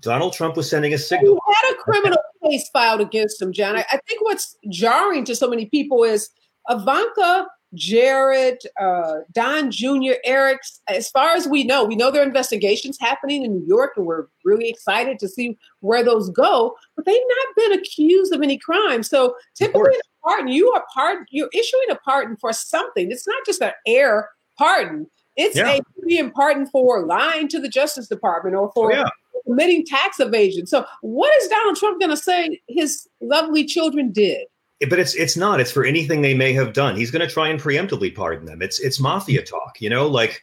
[0.00, 1.34] Donald Trump was sending a signal.
[1.34, 3.76] He had a criminal case filed against him, John.
[3.76, 6.30] I, I think what's jarring to so many people is
[6.68, 10.60] Ivanka Jared, uh, Don Jr., Eric.
[10.88, 14.06] As far as we know, we know there are investigations happening in New York, and
[14.06, 16.76] we're really excited to see where those go.
[16.96, 19.02] But they've not been accused of any crime.
[19.02, 23.10] So typically, pardon you are pardon you're issuing a pardon for something.
[23.10, 24.28] It's not just an air
[24.58, 25.06] pardon.
[25.36, 25.78] It's yeah.
[25.78, 29.08] a being pardoned for lying to the Justice Department or for oh, yeah.
[29.46, 30.66] committing tax evasion.
[30.66, 34.46] So, what is Donald Trump going to say his lovely children did?
[34.88, 35.60] but it's it's not.
[35.60, 36.96] It's for anything they may have done.
[36.96, 38.62] He's going to try and preemptively pardon them.
[38.62, 40.42] It's it's mafia talk, you know, like.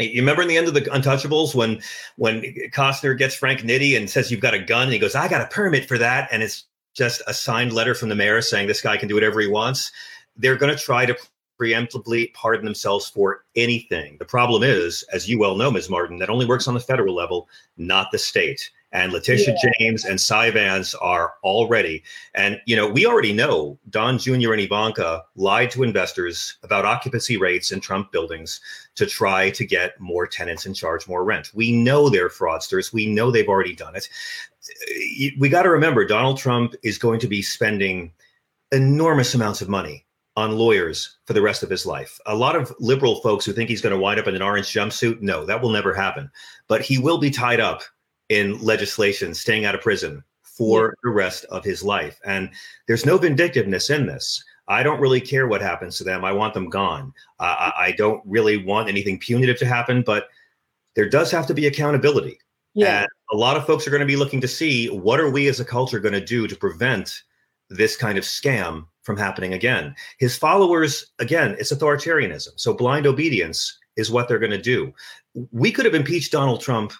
[0.00, 1.80] You remember in the end of the Untouchables when
[2.16, 5.28] when Costner gets Frank Nitti and says you've got a gun and he goes I
[5.28, 6.64] got a permit for that and it's
[6.94, 9.92] just a signed letter from the mayor saying this guy can do whatever he wants.
[10.36, 11.16] They're going to try to
[11.60, 14.16] preemptively pardon themselves for anything.
[14.18, 15.90] The problem is, as you well know, Ms.
[15.90, 19.70] Martin, that only works on the federal level, not the state and Letitia yeah.
[19.78, 22.02] James and Cy Vance are already.
[22.34, 24.52] And, you know, we already know Don Jr.
[24.52, 28.60] and Ivanka lied to investors about occupancy rates in Trump buildings
[28.94, 31.50] to try to get more tenants and charge more rent.
[31.54, 32.92] We know they're fraudsters.
[32.92, 34.08] We know they've already done it.
[35.40, 38.12] We got to remember Donald Trump is going to be spending
[38.70, 42.18] enormous amounts of money on lawyers for the rest of his life.
[42.26, 44.66] A lot of liberal folks who think he's going to wind up in an orange
[44.66, 46.30] jumpsuit, no, that will never happen.
[46.68, 47.82] But he will be tied up
[48.34, 50.90] in legislation, staying out of prison for yeah.
[51.02, 52.20] the rest of his life.
[52.24, 52.50] And
[52.86, 54.42] there's no vindictiveness in this.
[54.68, 56.24] I don't really care what happens to them.
[56.24, 57.12] I want them gone.
[57.38, 60.28] Uh, I don't really want anything punitive to happen, but
[60.96, 62.38] there does have to be accountability.
[62.74, 63.00] Yeah.
[63.00, 65.48] And a lot of folks are going to be looking to see what are we
[65.48, 67.22] as a culture going to do to prevent
[67.68, 69.94] this kind of scam from happening again.
[70.18, 72.52] His followers, again, it's authoritarianism.
[72.56, 74.92] So blind obedience is what they're going to do.
[75.52, 76.92] We could have impeached Donald Trump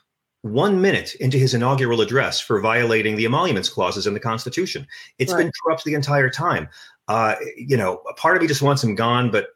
[0.44, 4.86] one minute into his inaugural address for violating the emoluments clauses in the Constitution.
[5.18, 5.44] It's right.
[5.44, 6.68] been corrupt the entire time.
[7.08, 9.48] Uh, you know, a part of me just wants him gone, but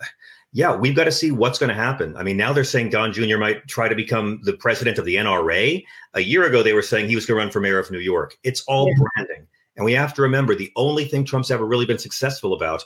[0.54, 2.16] yeah, we've got to see what's going to happen.
[2.16, 3.36] I mean, now they're saying Don Jr.
[3.36, 5.84] might try to become the president of the NRA.
[6.14, 7.98] A year ago, they were saying he was going to run for mayor of New
[7.98, 8.38] York.
[8.42, 8.94] It's all yeah.
[9.14, 9.46] branding.
[9.76, 12.82] And we have to remember the only thing Trump's ever really been successful about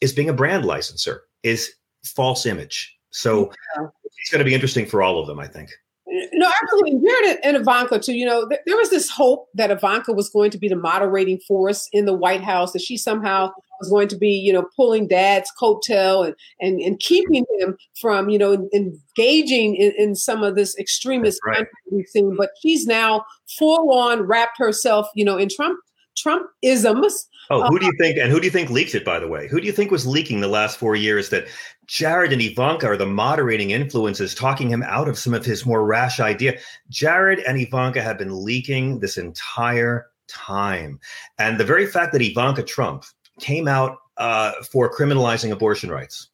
[0.00, 1.74] is being a brand licenser, is
[2.06, 2.96] false image.
[3.10, 3.86] So yeah.
[4.04, 5.70] it's going to be interesting for all of them, I think.
[6.06, 7.00] No, absolutely.
[7.00, 8.12] Jared and Ivanka too.
[8.12, 11.88] You know, there was this hope that Ivanka was going to be the moderating force
[11.92, 15.50] in the White House, that she somehow was going to be, you know, pulling Dad's
[15.60, 20.76] coattail and and, and keeping him from, you know, engaging in, in some of this
[20.78, 21.66] extremist right.
[21.90, 22.36] we've seen.
[22.36, 23.24] But she's now
[23.58, 25.78] full on wrapped herself, you know, in Trump
[26.16, 27.12] Trumpisms.
[27.50, 28.18] Oh, who uh, do you think?
[28.18, 29.04] And who do you think leaked it?
[29.04, 31.46] By the way, who do you think was leaking the last four years that
[31.86, 35.84] Jared and Ivanka are the moderating influences, talking him out of some of his more
[35.84, 36.58] rash idea?
[36.88, 40.98] Jared and Ivanka have been leaking this entire time,
[41.38, 43.04] and the very fact that Ivanka Trump
[43.40, 46.30] came out uh, for criminalizing abortion rights.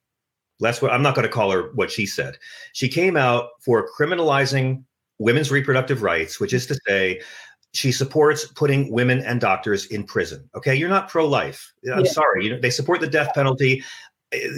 [0.61, 2.37] That's what I'm not going to call her what she said.
[2.75, 4.85] She came out for criminalizing
[5.19, 7.21] women's reproductive rights, which is to say
[7.73, 10.49] she supports putting women and doctors in prison.
[10.55, 11.73] Okay, you're not pro-life.
[11.93, 12.11] I'm yeah.
[12.11, 12.45] sorry.
[12.45, 13.83] You know, they support the death penalty.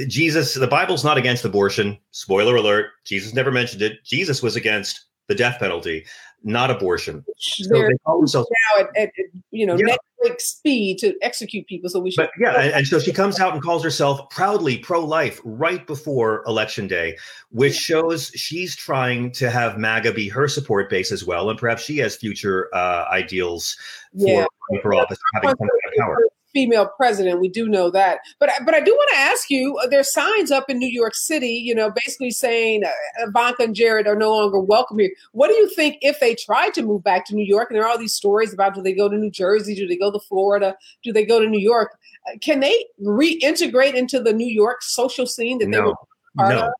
[0.06, 1.98] Jesus, the Bible's not against abortion.
[2.10, 4.04] Spoiler alert: Jesus never mentioned it.
[4.04, 6.04] Jesus was against the death penalty,
[6.42, 7.24] not abortion.
[7.38, 9.10] So they call themselves now at, at,
[9.50, 9.96] you know yeah.
[10.20, 11.88] break speed to execute people.
[11.88, 12.22] So we should.
[12.22, 16.44] But yeah, and, and so she comes out and calls herself proudly pro-life right before
[16.46, 17.16] election day,
[17.50, 21.82] which shows she's trying to have MAGA be her support base as well, and perhaps
[21.82, 23.76] she has future uh, ideals
[24.18, 24.46] for, Yeah.
[24.82, 26.18] for office, having some kind of power.
[26.52, 27.40] Female president.
[27.40, 30.50] We do know that, but but I do want to ask you: uh, There's signs
[30.50, 34.30] up in New York City, you know, basically saying uh, Ivanka and Jared are no
[34.32, 35.10] longer welcome here.
[35.32, 37.70] What do you think if they tried to move back to New York?
[37.70, 39.74] And there are all these stories about do they go to New Jersey?
[39.74, 40.76] Do they go to Florida?
[41.02, 41.98] Do they go to New York?
[42.28, 45.94] Uh, Can they reintegrate into the New York social scene that they were No,
[46.36, 46.72] part no, of?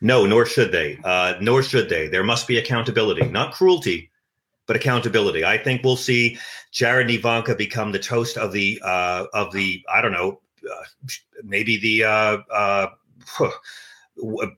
[0.00, 0.98] no, nor should they.
[1.04, 2.08] Uh, nor should they.
[2.08, 4.10] There must be accountability, not cruelty,
[4.66, 5.44] but accountability.
[5.44, 6.38] I think we'll see
[6.72, 10.84] Jared and Ivanka become the toast of the uh, of the I don't know, uh,
[11.42, 12.88] maybe the uh, uh,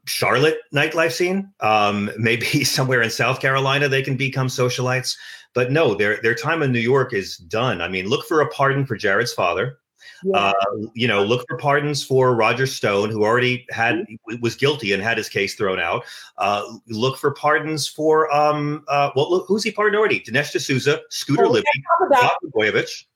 [0.07, 1.53] Charlotte nightlife scene.
[1.61, 5.16] Um, maybe somewhere in South Carolina they can become socialites.
[5.55, 7.81] But no, their their time in New York is done.
[7.81, 9.79] I mean, look for a pardon for Jared's father.
[10.24, 10.37] Yeah.
[10.37, 10.52] Uh,
[10.94, 14.04] you know, look for pardons for Roger Stone, who already had
[14.40, 16.04] was guilty and had his case thrown out.
[16.37, 20.20] Uh, look for pardons for um, uh, well, look, who's he pardoned already?
[20.20, 21.66] Dinesh D'Souza, Scooter Oh, Libby,
[22.00, 23.07] Papadopoulos,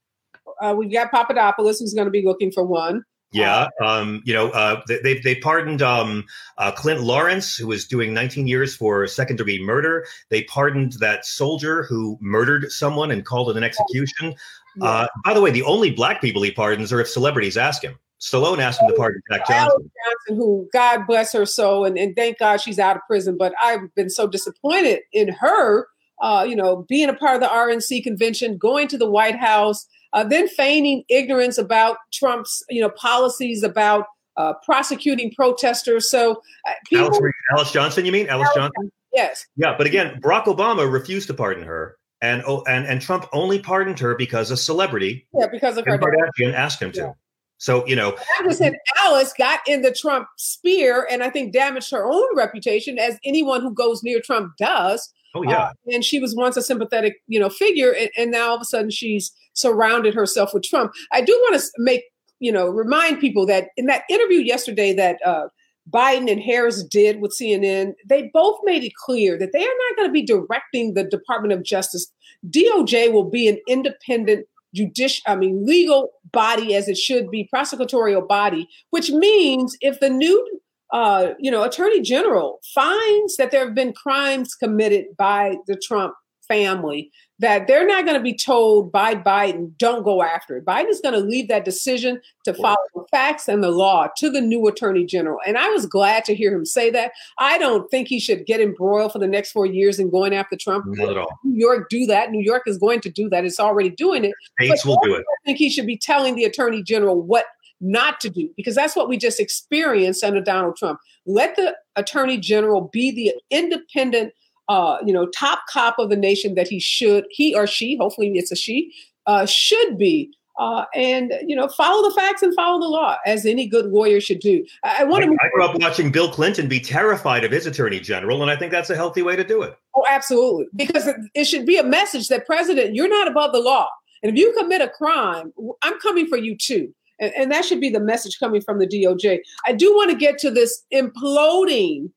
[0.61, 3.05] uh, we've got Papadopoulos, who's going to be looking for one.
[3.33, 6.25] Yeah, um, you know, uh, they they, they pardoned um,
[6.59, 10.05] uh, Clint Lorance, who was doing 19 years for second degree murder.
[10.29, 14.35] They pardoned that soldier who murdered someone and called it an execution.
[14.81, 17.99] Uh, by the way, the only black people he pardons are if celebrities ask him.
[18.21, 19.91] Stallone asked him to pardon Jack Johnson.
[20.07, 23.37] Johnson, who God bless her soul, and, and thank God she's out of prison.
[23.37, 25.89] But I've been so disappointed in her.
[26.21, 29.89] Uh, you know, being a part of the RNC convention, going to the White House,
[30.13, 34.07] uh, then feigning ignorance about Trump's, you know, policies about
[34.37, 36.11] uh, prosecuting protesters.
[36.11, 38.93] So, uh, people, Alice, Alice Johnson, you mean Alice Johnson?
[39.13, 43.29] yes, Yeah, but again, Barack Obama refused to pardon her, and oh, and and Trump
[43.33, 45.99] only pardoned her because a celebrity, yeah, because of her.
[45.99, 47.01] Kardashian, asked him to.
[47.01, 47.13] Yeah.
[47.59, 51.53] So you know, I just said Alice got in the Trump spear, and I think
[51.53, 55.13] damaged her own reputation, as anyone who goes near Trump does.
[55.35, 58.49] oh yeah, Uh, and she was once a sympathetic, you know, figure, and, and now
[58.49, 60.93] all of a sudden she's surrounded herself with Trump.
[61.13, 62.05] I do want to make,
[62.41, 65.49] you know, remind people that in that interview yesterday that uh,
[65.91, 69.97] Biden and Harris did with CNN, they both made it clear that they are not
[69.97, 72.11] going to be directing the Department of Justice.
[72.49, 78.27] DOJ will be an independent judicial, I mean, legal body as it should be, prosecutorial
[78.27, 80.61] body, which means if the new
[80.93, 86.13] uh, you know, Attorney General finds that there have been crimes committed by the Trump
[86.53, 90.65] family, that they're not going to be told by Biden, don't go after it.
[90.65, 94.41] Biden's going to leave that decision to follow the facts and the law to the
[94.41, 95.39] new Attorney General.
[95.47, 97.13] And I was glad to hear him say that.
[97.39, 100.57] I don't think he should get embroiled for the next four years in going after
[100.57, 100.85] Trump.
[100.87, 101.41] not at all.
[101.45, 102.31] New York do that.
[102.31, 103.45] New York is going to do that.
[103.45, 104.35] It's already doing it.
[104.61, 105.21] States will do it.
[105.21, 107.47] I think he should be telling the attorney general what
[107.83, 111.01] not to do because that's what we just experienced under Donald Trump.
[111.27, 114.33] Let the attorney general be the independent,
[114.69, 118.33] uh, you know, top cop of the nation that he should, he or she, hopefully
[118.35, 118.93] it's a she,
[119.27, 120.33] uh, should be.
[120.59, 124.21] Uh, and you know, follow the facts and follow the law, as any good warrior
[124.21, 124.65] should do.
[124.85, 125.37] I, I want I, to.
[125.41, 128.71] I grew up watching Bill Clinton be terrified of his attorney general, and I think
[128.71, 129.75] that's a healthy way to do it.
[129.95, 133.61] Oh, absolutely, because it, it should be a message that President, you're not above the
[133.61, 133.89] law,
[134.23, 136.95] and if you commit a crime, I'm coming for you too.
[137.19, 139.39] And, and that should be the message coming from the DOJ.
[139.67, 142.11] I do want to get to this imploding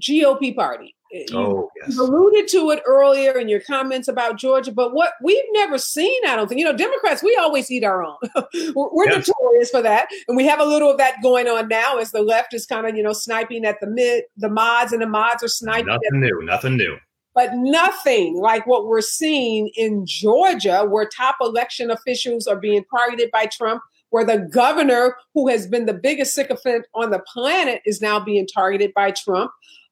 [0.00, 0.94] GOP party.
[1.14, 5.12] Eh, you- Oh yes, alluded to it earlier in your comments about Georgia, but what
[5.22, 8.16] we've never seen, I don't think, you know, Democrats, we always eat our own.
[8.74, 9.28] we're we're Yes.
[9.28, 10.08] notorious for that.
[10.28, 12.86] And we have a little of that going on now as the left is kind
[12.86, 16.20] of, you know, sniping at the mid, the mods, and the mods are sniping nothing
[16.20, 16.96] new, nothing new.
[17.34, 23.30] but nothing like what we're seeing in Georgia, where top election officials are being targeted
[23.32, 28.00] by Trump, where the governor, who has been the biggest sycophant on the planet, is
[28.00, 29.50] now being targeted by Trump.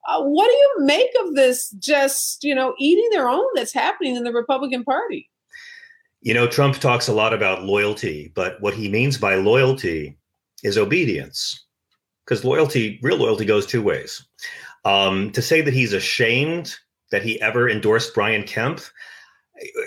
[0.08, 4.16] Uh, what do you make of this just, you know, eating their own that's happening
[4.16, 5.30] in the Republican Party?
[6.20, 10.16] You know, Trump talks a lot about loyalty, but what he means by loyalty
[10.62, 11.64] is obedience.
[12.24, 14.24] Because loyalty, real loyalty, goes two ways.
[14.84, 16.76] Um, to say that he's ashamed
[17.10, 18.80] that he ever endorsed Brian Kemp,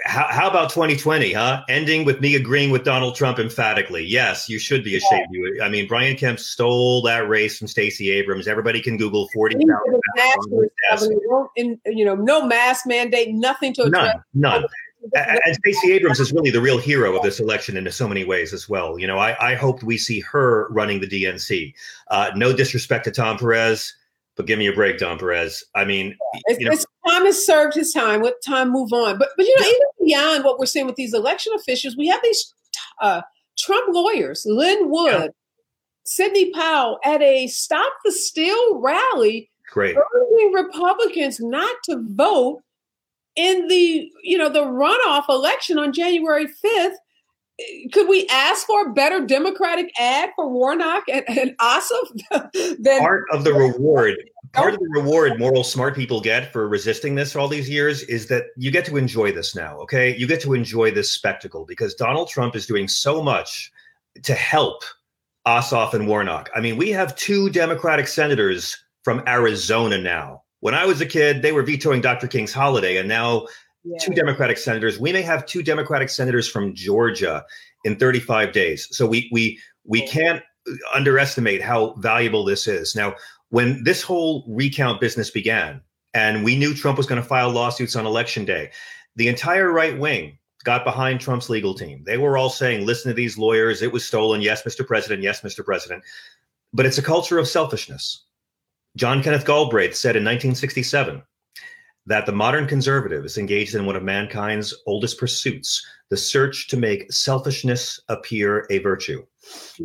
[0.06, 1.64] how, how about 2020, huh?
[1.68, 4.06] Ending with me agreeing with Donald Trump emphatically.
[4.06, 5.28] Yes, you should be ashamed.
[5.32, 8.48] You, I mean, Brian Kemp stole that race from Stacey Abrams.
[8.48, 11.20] Everybody can Google 40,000.
[11.58, 14.16] And, you know, no mask mandate, nothing to address.
[14.34, 14.66] None, none.
[15.14, 18.24] And and Stacey Abrams is really the real hero of this election in so many
[18.24, 18.98] ways as well.
[18.98, 21.74] You know, I, I hoped we see her running the DNC.
[22.10, 23.94] Uh, no disrespect to Tom Perez,
[24.36, 25.64] but give me a break, Tom Perez.
[25.76, 26.76] I mean, It's, you know,
[27.08, 28.22] time has served his time.
[28.22, 29.18] Let time move on.
[29.18, 32.22] But but you know, even beyond what we're seeing with these election officials, we have
[32.24, 32.54] these
[33.02, 33.22] uh,
[33.58, 35.28] Trump lawyers, Lin Wood, yeah.
[36.04, 39.96] Sidney Powell, at a Stop the Steal rally, Great.
[39.96, 42.62] urging Republicans not to vote
[43.36, 46.98] in the you know the runoff election on January fifth.
[47.94, 52.78] Could we ask for a better Democratic ad for Warnock and, and Ossoff?
[52.80, 54.18] than part of the reward
[54.54, 55.02] part of the oh.
[55.02, 58.86] reward moral smart people get for resisting this all these years is that you get
[58.86, 60.16] to enjoy this now okay?
[60.16, 63.72] You get to enjoy this spectacle because donald trump is doing so much
[64.24, 64.84] to help
[65.48, 66.50] ossoff and warnock.
[66.56, 70.44] I mean we have two democratic senators from arizona now.
[70.60, 73.48] When i was a kid they were vetoing dr king's holiday and now
[73.86, 73.98] yeah.
[74.00, 77.46] two democratic senators we may have two democratic senators from georgia
[77.84, 80.44] in 35 days so we we we can't
[80.94, 83.16] underestimate how valuable this is now
[83.50, 85.82] when this whole recount business began
[86.16, 88.72] and we knew Trump was going to file lawsuits on election day,
[89.18, 92.04] the entire right wing got behind Trump's legal team.
[92.06, 93.82] They were all saying, listen to these lawyers.
[93.82, 94.42] It was stolen.
[94.42, 94.88] Yes, Mr.
[94.88, 95.22] President.
[95.22, 95.64] Yes, Mr.
[95.64, 96.04] President.
[96.74, 98.24] But it's a culture of selfishness.
[98.96, 101.22] John Kenneth Galbraith said in 1967
[102.08, 106.78] that the modern conservative is engaged in one of mankind's oldest pursuits the search to
[106.78, 109.26] make selfishness appear a virtue.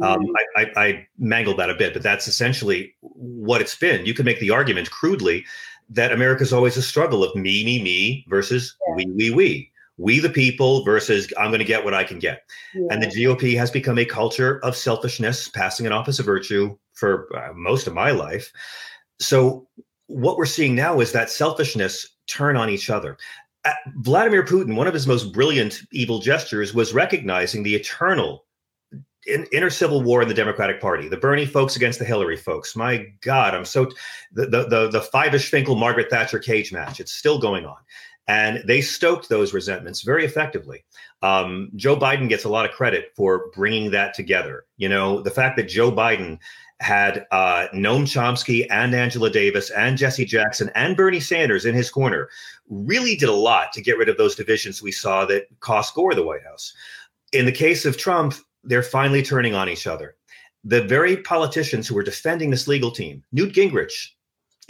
[0.02, 0.32] Um, mm-hmm.
[0.56, 4.04] I, I, I mangled that a bit, but that's essentially what it's been.
[4.04, 5.44] You can make the argument crudely
[5.88, 8.94] that America's always a struggle of me, me, me versus yeah.
[8.96, 9.72] we, we, we.
[9.96, 12.44] We the people versus I'm going to get what I can get.
[12.74, 12.86] Yeah.
[12.90, 16.74] And the GOP has become a culture of selfishness, passing it off as a virtue
[16.94, 18.50] for uh, most of my life.
[19.18, 19.68] So
[20.10, 23.16] what we're seeing now is that selfishness turn on each other.
[23.98, 28.46] Vladimir Putin, one of his most brilliant evil gestures was recognizing the eternal
[29.26, 32.74] in, inner civil war in the Democratic Party, the Bernie folks against the Hillary folks.
[32.74, 33.86] My God, I'm so
[34.32, 37.00] the the the, the Finkel Margaret Thatcher cage match.
[37.00, 37.76] It's still going on,
[38.28, 40.84] and they stoked those resentments very effectively.
[41.22, 44.64] Um, Joe Biden gets a lot of credit for bringing that together.
[44.78, 46.38] You know, the fact that Joe Biden
[46.80, 51.90] had uh, Noam Chomsky and Angela Davis and Jesse Jackson and Bernie Sanders in his
[51.90, 52.28] corner
[52.68, 56.14] really did a lot to get rid of those divisions we saw that cost Gore
[56.14, 56.72] the White House.
[57.32, 60.16] In the case of Trump, they're finally turning on each other.
[60.64, 64.08] The very politicians who were defending this legal team, Newt Gingrich,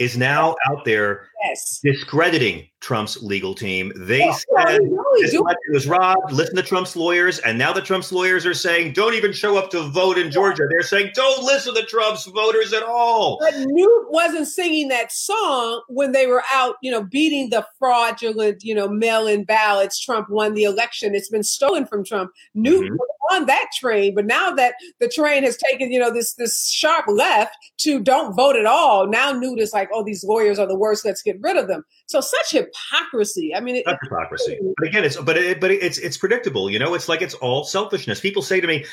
[0.01, 1.79] is now out there yes.
[1.83, 3.91] discrediting Trump's legal team.
[3.95, 4.79] They oh, said
[5.19, 5.35] this
[5.71, 6.31] was robbed.
[6.31, 9.69] Listen to Trump's lawyers, and now the Trump's lawyers are saying, "Don't even show up
[9.69, 14.07] to vote in Georgia." They're saying, "Don't listen to Trump's voters at all." But Newt
[14.09, 18.87] wasn't singing that song when they were out, you know, beating the fraudulent, you know,
[18.87, 19.99] mail-in ballots.
[19.99, 21.13] Trump won the election.
[21.13, 22.31] It's been stolen from Trump.
[22.55, 22.95] Newt mm-hmm.
[23.31, 27.05] On that train, but now that the train has taken, you know, this this sharp
[27.07, 30.77] left to don't vote at all, now Newt is like, "Oh, these lawyers are the
[30.77, 31.05] worst.
[31.05, 33.55] Let's get rid of them." So such hypocrisy.
[33.55, 34.59] I mean, it, hypocrisy.
[34.77, 36.69] But again, it's but it, but it's it's predictable.
[36.69, 38.19] You know, it's like it's all selfishness.
[38.19, 38.85] People say to me,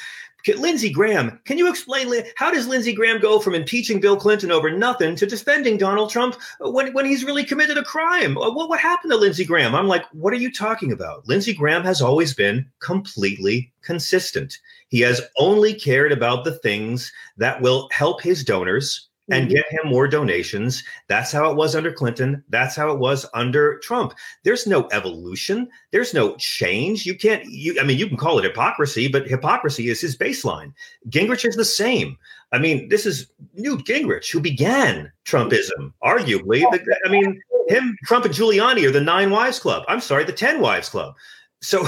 [0.46, 4.70] Lindsey Graham, can you explain how does Lindsey Graham go from impeaching Bill Clinton over
[4.70, 8.38] nothing to defending Donald Trump when, when he's really committed a crime?
[8.38, 9.74] Uh, what, what happened to Lindsey Graham?
[9.74, 11.26] I'm like, what are you talking about?
[11.28, 14.58] Lindsey Graham has always been completely consistent.
[14.88, 19.54] He has only cared about the things that will help his donors and mm-hmm.
[19.54, 20.82] get him more donations.
[21.08, 22.42] That's how it was under Clinton.
[22.48, 24.14] That's how it was under Trump.
[24.44, 25.68] There's no evolution.
[25.90, 27.06] There's no change.
[27.06, 30.72] You can't, you, I mean, you can call it hypocrisy, but hypocrisy is his baseline.
[31.08, 32.16] Gingrich is the same.
[32.52, 36.64] I mean, this is Newt Gingrich who began Trumpism, arguably.
[37.04, 39.84] I mean, him, Trump, and Giuliani are the Nine Wives Club.
[39.88, 41.14] I'm sorry, the Ten Wives Club
[41.60, 41.86] so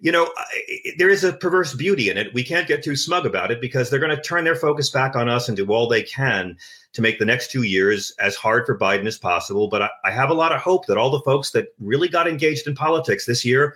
[0.00, 0.30] you know
[0.98, 2.32] there is a perverse beauty in it.
[2.34, 5.16] We can't get too smug about it because they're going to turn their focus back
[5.16, 6.56] on us and do all they can
[6.92, 9.68] to make the next two years as hard for biden as possible.
[9.68, 12.28] But i, I have a lot of hope that all the folks that really got
[12.28, 13.74] engaged in politics this year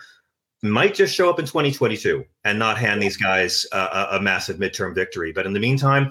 [0.62, 4.95] might just show up in 2022 and not hand these guys a, a massive midterm
[4.95, 5.30] victory.
[5.30, 6.11] But in the meantime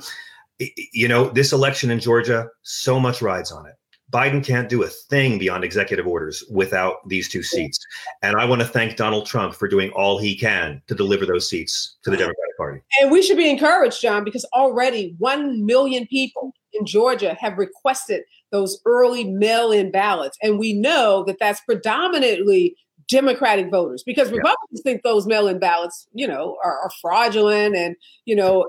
[0.91, 3.75] you know this election in georgia so much rides on it
[4.13, 7.79] Biden can't do a thing beyond executive orders without these two seats.
[8.21, 11.49] And I want to thank Donald Trump for doing all he can to deliver those
[11.49, 12.81] seats to the Democratic Party.
[13.01, 18.21] And we should be encouraged, John, because already 1 million people in Georgia have requested
[18.51, 20.37] those early mail in ballots.
[20.43, 22.75] And we know that that's predominantly
[23.09, 24.37] Democratic voters because yeah.
[24.37, 27.95] Republicans think those mail-in ballots, you know, are, are fraudulent and
[28.25, 28.65] you know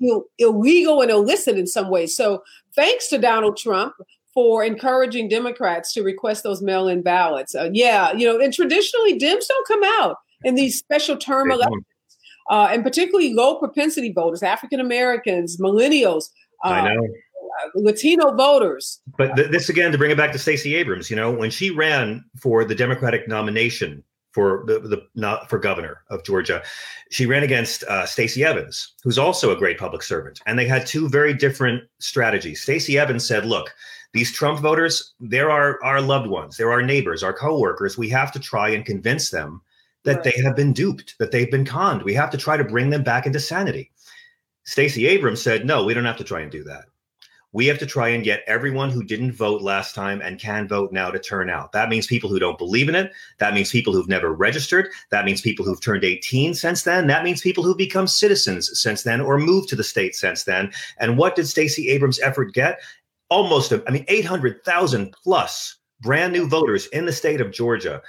[0.00, 2.16] Ill- illegal and illicit in some ways.
[2.16, 2.42] So
[2.74, 3.94] thanks to Donald Trump
[4.34, 7.54] for encouraging Democrats to request those mail in ballots.
[7.54, 11.84] Uh, yeah, you know, and traditionally Dems don't come out in these special term elections,
[12.50, 16.30] uh, and particularly low propensity voters, African Americans, millennials.
[16.64, 17.08] Uh, I know.
[17.76, 19.00] Latino voters.
[19.16, 21.70] But th- this again, to bring it back to Stacey Abrams, you know, when she
[21.70, 24.02] ran for the Democratic nomination
[24.34, 26.60] for the, the not for governor of Georgia.
[27.10, 30.86] She ran against uh, Stacey Evans, who's also a great public servant, and they had
[30.86, 32.60] two very different strategies.
[32.60, 33.72] Stacey Evans said, "Look,
[34.14, 37.98] these Trump voters, they're our our loved ones, they're our neighbors, our coworkers.
[37.98, 39.60] We have to try and convince them
[40.04, 40.24] that right.
[40.24, 42.02] they have been duped, that they've been conned.
[42.02, 43.90] We have to try to bring them back into sanity."
[44.64, 46.86] Stacey Abrams said, "No, we don't have to try and do that."
[47.54, 50.92] we have to try and get everyone who didn't vote last time and can vote
[50.92, 51.70] now to turn out.
[51.70, 53.12] That means people who don't believe in it.
[53.38, 54.88] That means people who've never registered.
[55.10, 57.06] That means people who've turned 18 since then.
[57.06, 60.72] That means people who've become citizens since then or moved to the state since then.
[60.98, 62.80] And what did Stacey Abrams' effort get?
[63.34, 68.00] Almost, I mean, 800,000 plus brand new voters in the state of Georgia.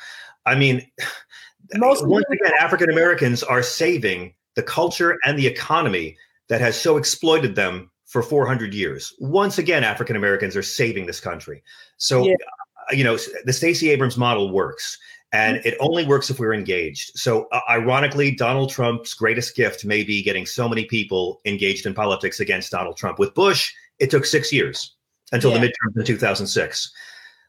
[0.46, 0.86] I mean,
[1.74, 6.16] Most once again, African Americans are saving the culture and the economy
[6.48, 9.14] that has so exploited them for 400 years.
[9.18, 11.64] Once again, African Americans are saving this country.
[11.98, 12.36] So, yeah.
[12.78, 15.00] uh, you know, the Stacey Abrams model works.
[15.34, 17.18] And it only works if we're engaged.
[17.18, 21.96] So, uh, ironically, Donald Trump's greatest gift may be getting so many people engaged in
[21.96, 23.18] politics against Donald Trump.
[23.18, 24.96] With Bush, it took six years
[25.32, 25.60] until yeah.
[25.60, 26.92] the midterms in 2006.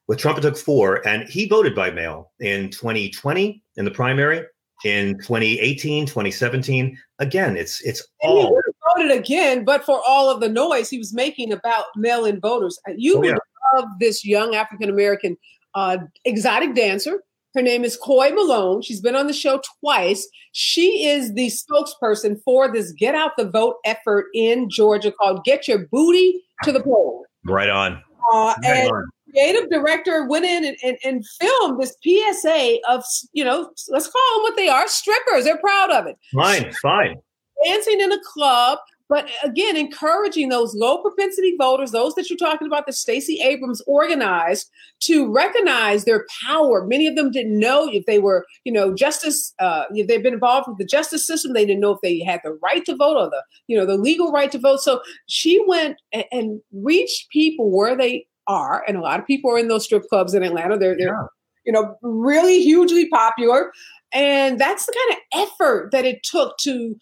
[0.09, 4.45] With Trump, it took four, and he voted by mail in 2020 in the primary,
[4.85, 6.97] in 2018, 2017.
[7.19, 8.61] Again, it's it's all
[8.95, 12.79] voted again, but for all of the noise he was making about mail-in voters.
[12.89, 13.37] Uh, you oh, yeah.
[13.75, 15.37] love this young African American
[15.75, 17.23] uh, exotic dancer.
[17.57, 18.83] Her name is Coy Malone.
[18.83, 20.29] She's been on the show twice.
[20.53, 25.67] She is the spokesperson for this Get Out the Vote effort in Georgia called Get
[25.67, 27.25] Your Booty to the Poll.
[27.47, 28.03] Right on.
[28.33, 29.05] Uh, right and on.
[29.31, 34.35] creative director went in and, and, and, filmed this PSA of, you know, let's call
[34.35, 35.45] them what they are strippers.
[35.45, 36.17] They're proud of it.
[36.35, 37.17] Fine, fine
[37.65, 38.79] dancing in a club,
[39.09, 43.83] but again, encouraging those low propensity voters, those that you're talking about that Stacey Abrams
[43.87, 46.85] organized, to recognize their power.
[46.87, 49.55] Many of them didn't know if they were, you know, justice.
[49.59, 52.41] Uh, if they've been involved with the justice system, they didn't know if they had
[52.43, 54.81] the right to vote or the, you know, the legal right to vote.
[54.81, 59.51] So she went and, and reached people where they are, and a lot of people
[59.51, 60.79] are in those strip clubs in Atlanta.
[60.79, 61.27] They're, they're, yeah.
[61.65, 63.73] you know, really hugely popular.
[64.13, 66.97] And that's the kind of effort that it took to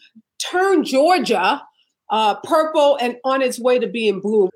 [0.51, 1.63] turn Georgia
[2.11, 4.51] uh, purple and on its way to being blue.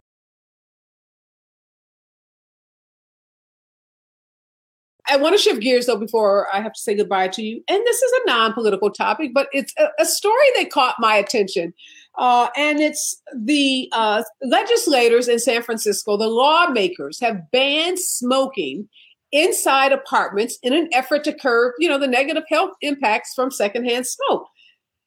[5.11, 7.63] I want to shift gears though before I have to say goodbye to you.
[7.69, 11.17] And this is a non political topic, but it's a, a, story that caught my
[11.17, 11.73] attention.
[12.19, 18.89] Uh, and it's the uh, legislators in San Francisco, the lawmakers have banned smoking
[19.31, 24.07] inside apartments in an effort to curb, you know, the negative health impacts from secondhand
[24.07, 24.49] smoke.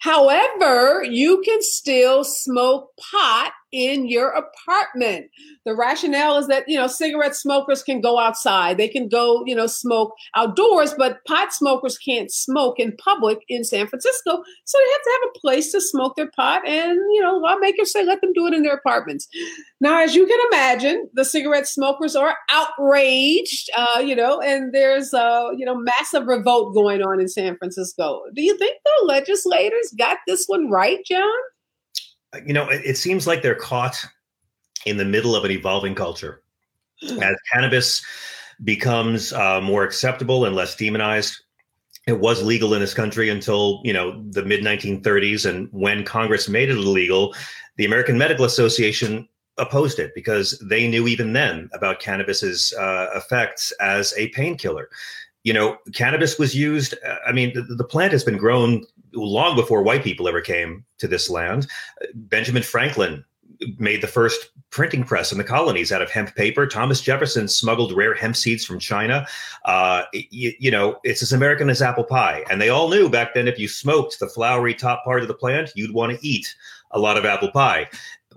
[0.01, 5.27] However, you can still smoke pot in your apartment.
[5.65, 8.77] The rationale is that, you know, cigarette smokers can go outside.
[8.77, 13.63] They can go, you know, smoke outdoors, but pot smokers can't smoke in public in
[13.63, 14.43] San Francisco.
[14.65, 16.67] So they have to have a place to smoke their pot.
[16.67, 19.27] And, you know, lawmakers say let them do it in their apartments.
[19.79, 25.13] Now, as you can imagine, the cigarette smokers are outraged, uh, you know, and there's,
[25.13, 28.21] uh, you know, massive revolt going on in San Francisco.
[28.33, 31.29] Do you think the legislators got this one right, John?
[32.45, 34.05] You know, it, it seems like they're caught
[34.85, 36.41] in the middle of an evolving culture.
[37.03, 38.03] As cannabis
[38.63, 41.41] becomes uh, more acceptable and less demonized,
[42.07, 46.49] it was legal in this country until you know the mid 1930s, and when Congress
[46.49, 47.35] made it illegal,
[47.77, 49.27] the American Medical Association
[49.57, 54.89] opposed it because they knew even then about cannabis's uh, effects as a painkiller.
[55.43, 56.95] You know, cannabis was used.
[57.07, 60.85] Uh, I mean, the, the plant has been grown long before white people ever came
[60.99, 61.67] to this land.
[62.13, 63.23] Benjamin Franklin
[63.77, 66.65] made the first printing press in the colonies out of hemp paper.
[66.65, 69.27] Thomas Jefferson smuggled rare hemp seeds from China.
[69.65, 72.43] Uh, you, you, know, it's as American as apple pie.
[72.49, 75.33] And they all knew back then if you smoked the flowery top part of the
[75.33, 76.55] plant, you'd want to eat
[76.91, 77.87] a lot of apple pie.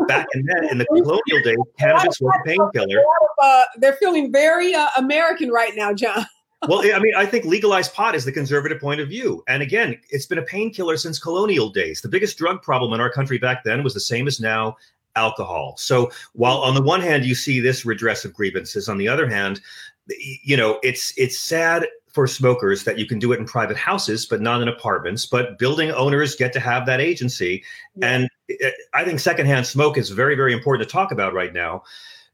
[0.09, 3.01] Back in then, in the colonial days, cannabis was a painkiller.
[3.41, 6.27] Uh, they're feeling very uh, American right now, John
[6.69, 9.43] well, I mean, I think legalized pot is the conservative point of view.
[9.49, 12.01] And again, it's been a painkiller since colonial days.
[12.01, 14.77] The biggest drug problem in our country back then was the same as now
[15.17, 15.75] alcohol.
[15.79, 19.29] So while on the one hand you see this redress of grievances, on the other
[19.29, 19.61] hand,
[20.09, 24.25] you know, it's it's sad for smokers that you can do it in private houses
[24.25, 27.63] but not in apartments but building owners get to have that agency
[27.97, 28.09] yeah.
[28.09, 31.83] and eh, i think secondhand smoke is very very important to talk about right now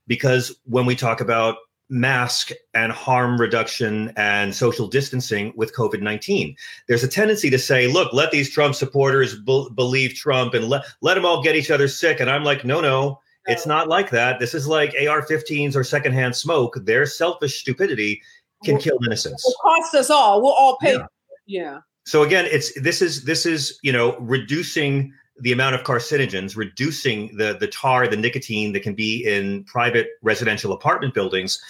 [0.06, 1.56] because when we talk about
[1.90, 6.56] mask and harm reduction and social distancing with COVID 19.
[6.88, 10.84] There's a tendency to say, look, let these Trump supporters be- believe Trump and let,
[11.02, 12.20] let them all get each other sick.
[12.20, 14.38] And I'm like, no, no, it's not like that.
[14.38, 16.76] This is like AR 15s or secondhand smoke.
[16.84, 18.22] Their selfish stupidity
[18.64, 19.44] can kill innocence.
[19.46, 20.40] It cost us all.
[20.42, 20.94] We'll all pay.
[20.94, 21.06] Yeah.
[21.46, 21.78] Yeah.
[22.06, 27.36] So again, it's this is this is you know reducing the amount of carcinogens, reducing
[27.36, 31.60] the the tar, the nicotine that can be in private residential apartment buildings,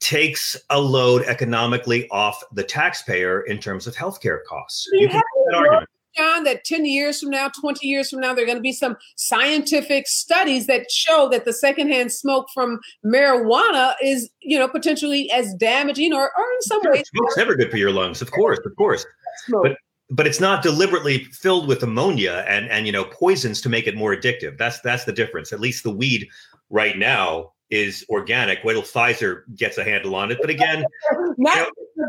[0.00, 4.88] takes a load economically off the taxpayer in terms of healthcare costs.
[4.92, 5.88] You You can have that argument.
[6.16, 8.72] John, that 10 years from now, 20 years from now, there are going to be
[8.72, 15.30] some scientific studies that show that the secondhand smoke from marijuana is, you know, potentially
[15.30, 18.30] as damaging or, or in some Sure, ways Smoke's never good for your lungs, of
[18.32, 19.06] course, of course.
[19.46, 19.62] smoke.
[19.62, 19.76] But
[20.10, 23.96] but it's not deliberately filled with ammonia and and you know poisons to make it
[23.96, 24.58] more addictive.
[24.58, 25.52] That's that's the difference.
[25.52, 26.28] At least the weed
[26.68, 28.62] right now is organic.
[28.64, 30.38] Wait till Pfizer gets a handle on it.
[30.40, 31.66] But again, you know,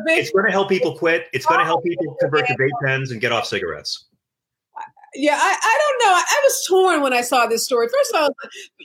[0.08, 1.28] it's going to help people quit.
[1.34, 4.06] It's going to help people convert to vape pens and get off cigarettes.
[5.14, 6.16] Yeah, I, I don't know.
[6.16, 7.88] I, I was torn when I saw this story.
[7.90, 8.30] First of all,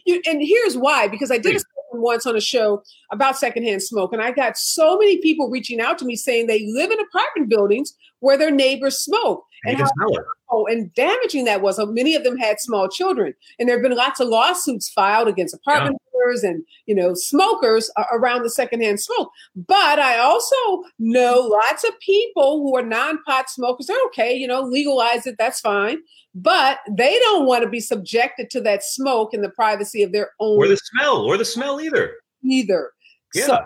[0.05, 1.61] you, and here's why because I did a
[2.01, 2.83] once on a show
[3.13, 6.67] about secondhand smoke, and I got so many people reaching out to me saying they
[6.67, 10.27] live in apartment buildings where their neighbors smoke And and you how can smell it.
[10.51, 11.79] oh, and damaging that was.
[11.79, 15.29] Uh, Many of them had small children, and there have been lots of lawsuits filed
[15.29, 19.31] against apartment owners and you know smokers uh, around the secondhand smoke.
[19.55, 20.57] But I also
[20.99, 23.87] know lots of people who are non-pot smokers.
[23.87, 25.37] They're okay, you know, legalize it.
[25.39, 25.99] That's fine,
[26.35, 30.31] but they don't want to be subjected to that smoke in the privacy of their
[30.41, 32.13] own Or the smell, or the smell either.
[32.45, 32.91] either.
[33.35, 33.47] Yeah.
[33.47, 33.59] So,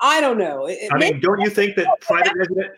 [0.00, 0.66] I don't know.
[0.66, 2.72] It- I mean, don't you think that private resident,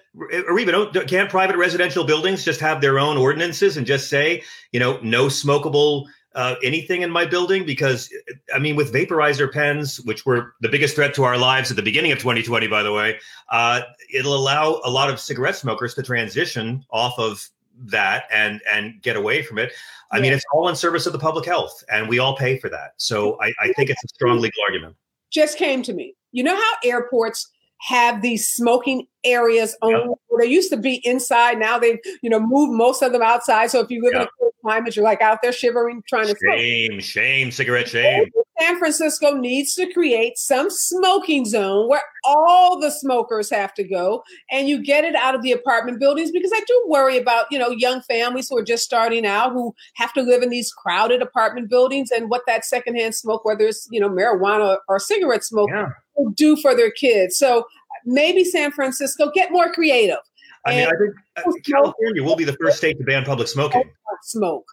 [0.49, 4.43] or even don't, can't private residential buildings just have their own ordinances and just say,
[4.73, 7.65] you know, no smokable uh, anything in my building?
[7.65, 8.11] Because
[8.55, 11.83] I mean, with vaporizer pens, which were the biggest threat to our lives at the
[11.83, 13.19] beginning of 2020, by the way,
[13.51, 13.81] uh,
[14.13, 17.49] it'll allow a lot of cigarette smokers to transition off of
[17.79, 19.73] that and and get away from it.
[20.13, 22.69] I mean, it's all in service of the public health, and we all pay for
[22.69, 22.93] that.
[22.99, 24.95] So I, I think it's a strong legal argument.
[25.31, 26.15] just came to me.
[26.37, 30.15] You know how airports have these smoking areas only?
[30.29, 31.59] Where they used to be inside.
[31.59, 33.71] Now they've, you know, moved most of them outside.
[33.71, 36.37] So if you live in a cold climate, you're like out there shivering, trying to
[36.37, 36.59] smoke.
[36.59, 38.31] Shame, shame, cigarette shame.
[38.59, 44.23] San Francisco needs to create some smoking zone where all the smokers have to go
[44.51, 47.59] and you get it out of the apartment buildings because I do worry about, you
[47.59, 51.21] know, young families who are just starting out who have to live in these crowded
[51.21, 55.71] apartment buildings and what that secondhand smoke, whether it's, you know, marijuana or cigarette smoke,
[55.71, 55.91] Yeah.
[56.35, 57.37] Do for their kids.
[57.39, 57.65] So
[58.05, 60.19] maybe San Francisco get more creative.
[60.65, 63.85] I mean, I think uh, California will be the first state to ban public smoking.
[64.23, 64.65] smoke.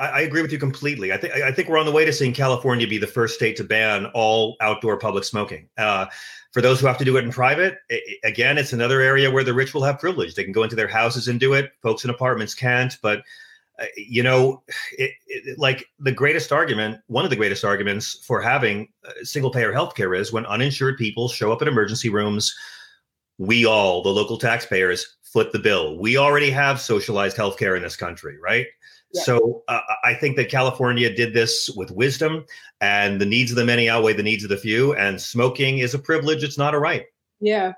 [0.00, 1.12] I, I agree with you completely.
[1.12, 3.54] I think I think we're on the way to seeing California be the first state
[3.56, 5.68] to ban all outdoor public smoking.
[5.76, 6.06] Uh,
[6.52, 9.30] for those who have to do it in private, i i- again, it's another area
[9.30, 10.34] where the rich will have privilege.
[10.34, 11.72] They can go into their houses and do it.
[11.82, 12.96] Folks in apartments can't.
[13.02, 13.22] But
[13.96, 14.62] you know,
[14.98, 19.50] it, it, like the greatest argument, one of the greatest arguments for having uh, single
[19.50, 22.54] payer healthcare is when uninsured people show up at emergency rooms.
[23.38, 25.98] We all, the local taxpayers, foot the bill.
[25.98, 28.66] We already have socialized healthcare in this country, right?
[29.12, 29.22] Yeah.
[29.22, 32.44] So uh, I think that California did this with wisdom,
[32.80, 34.94] and the needs of the many outweigh the needs of the few.
[34.94, 37.04] And smoking is a privilege; it's not a right.
[37.40, 37.74] Yeah.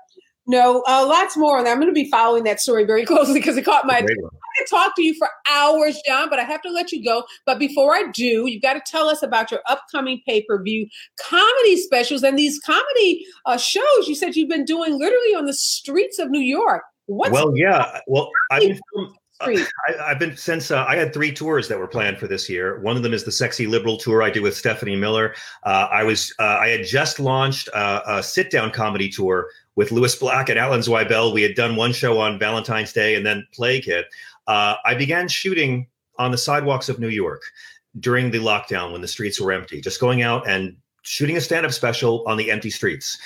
[0.47, 1.59] No, uh, lots more.
[1.59, 4.21] And I'm going to be following that story very closely because it caught my Great
[4.21, 4.31] one.
[4.33, 7.23] I could talk to you for hours, John, but I have to let you go.
[7.45, 10.87] But before I do, you've got to tell us about your upcoming pay per view
[11.19, 15.53] comedy specials and these comedy uh, shows you said you've been doing literally on the
[15.53, 16.83] streets of New York.
[17.07, 17.99] What's Well, yeah.
[18.07, 18.79] Well, I've been?
[19.41, 19.65] I,
[20.01, 22.79] I've been since uh, I had three tours that were planned for this year.
[22.81, 25.33] One of them is the Sexy Liberal tour I do with Stephanie Miller.
[25.63, 29.93] Uh, I was uh, I had just launched uh, a sit down comedy tour with
[29.93, 31.33] Lewis Black and Alan Zweibel.
[31.33, 34.07] We had done one show on Valentine's Day and then Plague hit.
[34.49, 35.87] Uh, I began shooting
[36.17, 37.43] on the sidewalks of New York
[37.99, 41.67] during the lockdown when the streets were empty, just going out and shooting a stand
[41.67, 43.17] up special on the empty streets.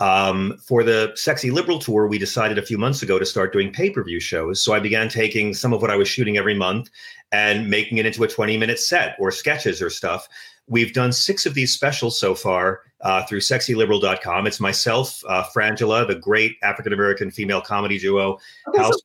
[0.00, 3.72] Um, for the Sexy Liberal tour, we decided a few months ago to start doing
[3.72, 4.62] pay per view shows.
[4.62, 6.88] So I began taking some of what I was shooting every month
[7.32, 10.28] and making it into a 20 minute set or sketches or stuff.
[10.68, 14.46] We've done six of these specials so far uh, through sexyliberal.com.
[14.46, 18.38] It's myself, uh, Frangela, the great African American female comedy duo,
[18.68, 19.00] Okay, Hal so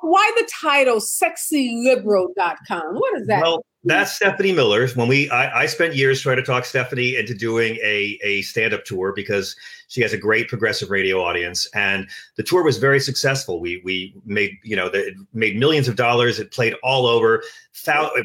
[0.00, 2.94] why the title sexyliberal.com?
[2.94, 3.42] What is that?
[3.42, 4.86] Well, that's Stephanie Miller.
[4.90, 8.72] When we, I, I spent years trying to talk Stephanie into doing a a stand
[8.72, 9.56] up tour because
[9.88, 13.60] she has a great progressive radio audience, and the tour was very successful.
[13.60, 16.38] We we made you know the, made millions of dollars.
[16.38, 17.42] It played all over,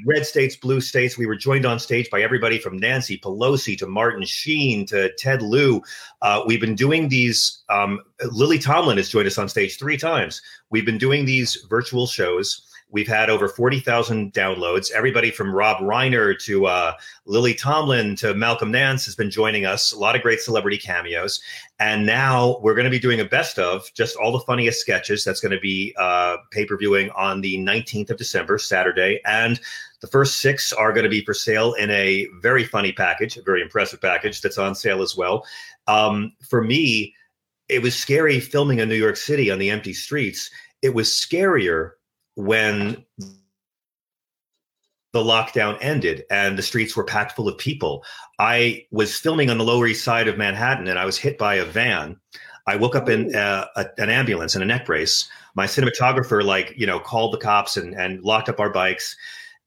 [0.06, 1.18] red states, blue states.
[1.18, 5.42] We were joined on stage by everybody from Nancy Pelosi to Martin Sheen to Ted
[5.42, 5.82] Lieu.
[6.22, 7.64] Uh, we've been doing these.
[7.70, 8.00] Um,
[8.32, 10.42] Lily Tomlin has joined us on stage three times.
[10.70, 14.92] We've been doing these virtual shows We've had over 40,000 downloads.
[14.92, 16.94] Everybody from Rob Reiner to uh,
[17.26, 19.92] Lily Tomlin to Malcolm Nance has been joining us.
[19.92, 21.42] A lot of great celebrity cameos.
[21.80, 25.26] And now we're going to be doing a best of just all the funniest sketches.
[25.26, 29.20] That's going to be uh, pay per viewing on the 19th of December, Saturday.
[29.26, 29.60] And
[30.00, 33.42] the first six are going to be for sale in a very funny package, a
[33.42, 35.46] very impressive package that's on sale as well.
[35.88, 37.14] Um, for me,
[37.68, 40.50] it was scary filming in New York City on the empty streets.
[40.82, 41.92] It was scarier
[42.38, 43.04] when
[45.12, 48.06] the lockdown ended and the streets were packed full of people.
[48.38, 51.56] I was filming on the Lower East Side of Manhattan and I was hit by
[51.56, 52.16] a van.
[52.68, 55.28] I woke up in uh, a, an ambulance in a neck brace.
[55.56, 59.16] My cinematographer, like, you know, called the cops and, and locked up our bikes.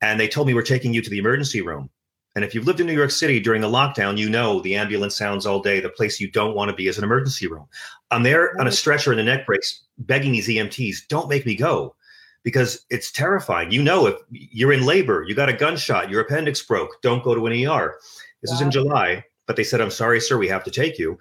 [0.01, 1.91] And they told me, we're taking you to the emergency room.
[2.37, 5.17] And if you've lived in New York City during the lockdown, you know the ambulance
[5.17, 5.81] sounds all day.
[5.81, 7.67] The place you don't want to be is an emergency room.
[8.13, 11.57] I'm there on a stretcher in a neck brace, begging these EMTs, don't make me
[11.57, 11.97] go
[12.43, 13.71] because it's terrifying.
[13.71, 17.35] You know, if you're in labor, you got a gunshot, your appendix broke, don't go
[17.35, 17.99] to an ER.
[18.41, 18.55] This wow.
[18.55, 21.19] was in July, but they said, I'm sorry, sir, we have to take you.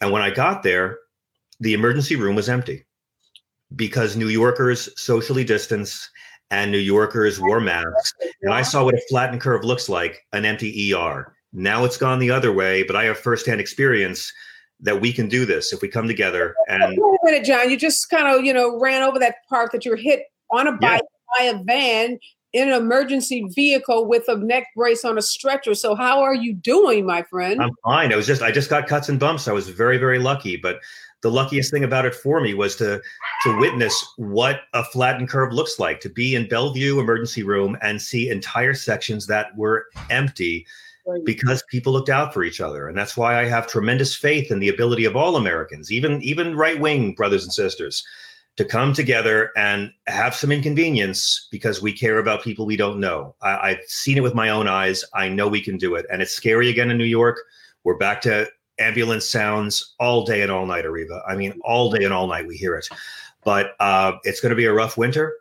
[0.00, 0.98] And when I got there,
[1.60, 2.84] the emergency room was empty
[3.76, 6.08] because New Yorkers socially distance
[6.50, 8.12] and New Yorkers wore masks.
[8.42, 11.34] And I saw what a flattened curve looks like an empty ER.
[11.52, 14.32] Now it's gone the other way, but I have firsthand experience
[14.80, 16.54] that we can do this if we come together.
[16.68, 19.72] And wait a minute, John, you just kind of you know ran over that part
[19.72, 20.24] that you're hit
[20.54, 21.02] on a bike
[21.40, 21.52] yeah.
[21.52, 22.18] by a van
[22.52, 25.74] in an emergency vehicle with a neck brace on a stretcher.
[25.74, 27.60] So how are you doing, my friend?
[27.60, 28.12] I'm fine.
[28.12, 29.48] I was just I just got cuts and bumps.
[29.48, 30.80] I was very very lucky, but
[31.24, 33.00] the luckiest thing about it for me was to
[33.42, 38.00] to witness what a flattened curve looks like to be in bellevue emergency room and
[38.00, 40.66] see entire sections that were empty
[41.24, 44.58] because people looked out for each other and that's why i have tremendous faith in
[44.58, 48.04] the ability of all americans even even right wing brothers and sisters
[48.56, 53.34] to come together and have some inconvenience because we care about people we don't know
[53.42, 56.22] I, i've seen it with my own eyes i know we can do it and
[56.22, 57.38] it's scary again in new york
[57.82, 58.48] we're back to
[58.78, 61.22] ambulance sounds all day and all night, Areva.
[61.28, 62.88] I mean, all day and all night we hear it.
[63.44, 65.34] But uh, it's going to be a rough winter.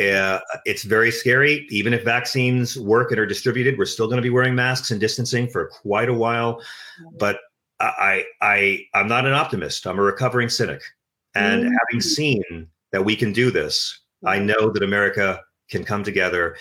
[0.00, 1.66] Uh, it's very scary.
[1.70, 5.00] Even if vaccines work and are distributed, we're still going to be wearing masks and
[5.00, 6.62] distancing for quite a while.
[7.18, 7.40] But
[7.80, 9.86] I, I, I'm not an optimist.
[9.86, 10.82] I'm a recovering cynic,
[11.38, 11.74] and mm-hmm.
[11.88, 16.56] having seen that we can do this, I know that America can come together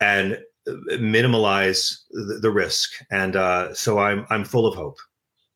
[0.00, 0.34] and
[0.66, 2.90] uh, minimalize the, the risk.
[3.10, 4.96] And uh, so I'm, I'm full of hope.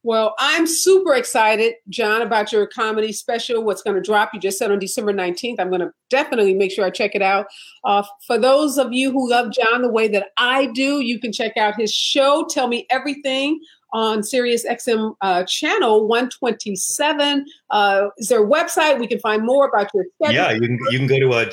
[0.05, 3.63] Well, I'm super excited, John, about your comedy special.
[3.63, 4.31] What's going to drop?
[4.35, 5.61] You just said on December 19th.
[5.61, 7.47] I'm going to definitely make sure I check it out.
[7.85, 11.33] Uh, for those of you who love John the way that I do, you can
[11.33, 13.61] check out his show, Tell Me Everything,
[13.93, 17.47] on Sirius XM uh, channel 127.
[17.71, 20.35] Uh, is there a website we can find more about your schedule?
[20.35, 21.45] Yeah, you can, you can go to uh,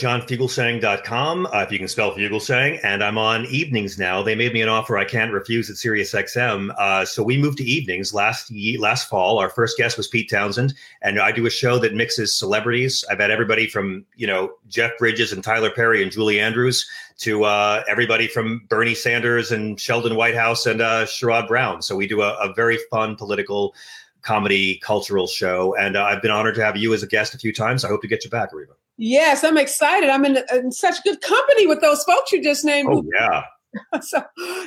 [1.53, 2.79] uh, if you can spell Fugelsang.
[2.83, 4.23] And I'm on evenings now.
[4.23, 6.73] They made me an offer I can't refuse at Sirius XM.
[6.77, 9.39] Uh, so we moved to evenings last ye- last fall.
[9.39, 10.73] Our first guest was Pete Townshend.
[11.01, 13.03] And I do a show that mixes celebrities.
[13.09, 16.87] I've had everybody from, you know, Jeff Bridges and Tyler Perry and Julie Andrews
[17.20, 21.82] to uh, everybody from Bernie Sanders and Sheldon Whitehouse and uh, Sherrod Brown.
[21.82, 23.76] So we do a, a very fun political
[24.22, 25.76] comedy cultural show.
[25.78, 27.86] And uh, I've been honored to have you as a guest a few times.
[27.86, 28.74] I hope to get you back, Reba.
[28.97, 30.09] Yes, I'm excited.
[30.09, 32.89] I'm in, in such good company with those folks you just named.
[32.91, 33.43] Oh, yeah.
[34.01, 34.24] so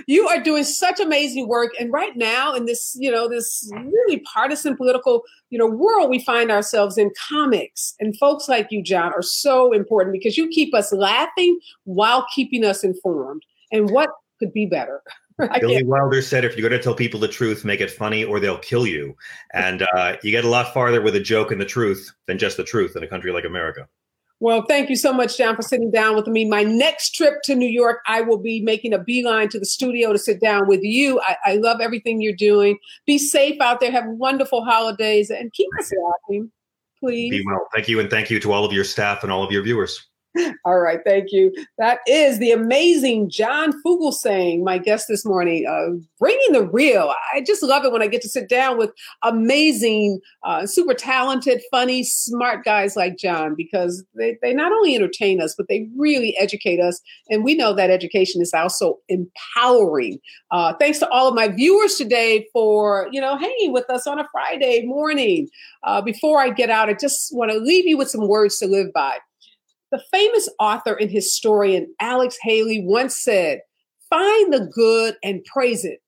[0.07, 4.21] you are doing such amazing work and right now in this you know this really
[4.21, 9.13] partisan political you know world we find ourselves in comics and folks like you john
[9.13, 13.43] are so important because you keep us laughing while keeping us informed
[13.73, 15.03] and what could be better
[15.61, 18.39] Billy Wilder said, "If you're going to tell people the truth, make it funny, or
[18.39, 19.17] they'll kill you."
[19.55, 22.59] And uh, you get a lot farther with a joke and the truth than just
[22.59, 23.89] the truth in a country like America.
[24.43, 26.45] Well, thank you so much, John, for sitting down with me.
[26.45, 30.13] My next trip to New York, I will be making a beeline to the studio
[30.13, 31.21] to sit down with you.
[31.21, 32.77] I, I love everything you're doing.
[33.07, 33.93] Be safe out there.
[33.93, 36.51] Have wonderful holidays and keep us laughing,
[36.99, 37.31] please.
[37.31, 37.69] Be well.
[37.73, 38.01] Thank you.
[38.01, 40.09] And thank you to all of your staff and all of your viewers.
[40.65, 41.53] All right, thank you.
[41.79, 47.13] That is the amazing John Fugelsang, my guest this morning, uh, bringing the real.
[47.35, 48.91] I just love it when I get to sit down with
[49.23, 55.41] amazing, uh, super talented, funny, smart guys like John because they, they not only entertain
[55.41, 57.01] us, but they really educate us.
[57.29, 60.19] And we know that education is also empowering.
[60.51, 64.19] Uh, thanks to all of my viewers today for, you know, hanging with us on
[64.19, 65.49] a Friday morning.
[65.83, 68.67] Uh, before I get out, I just want to leave you with some words to
[68.67, 69.19] live by.
[69.93, 73.61] The famous author and historian Alex Haley once said,
[74.09, 76.01] Find the good and praise it.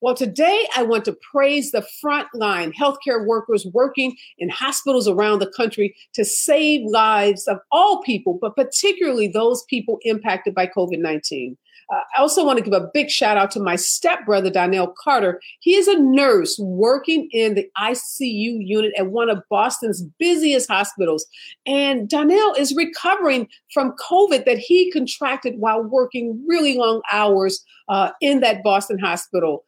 [0.00, 5.52] Well, today I want to praise the frontline healthcare workers working in hospitals around the
[5.54, 11.58] country to save lives of all people, but particularly those people impacted by COVID 19.
[11.92, 15.40] Uh, I also want to give a big shout out to my stepbrother, Donnell Carter.
[15.60, 21.26] He is a nurse working in the ICU unit at one of Boston's busiest hospitals.
[21.64, 28.10] And Donnell is recovering from COVID that he contracted while working really long hours uh,
[28.20, 29.64] in that Boston hospital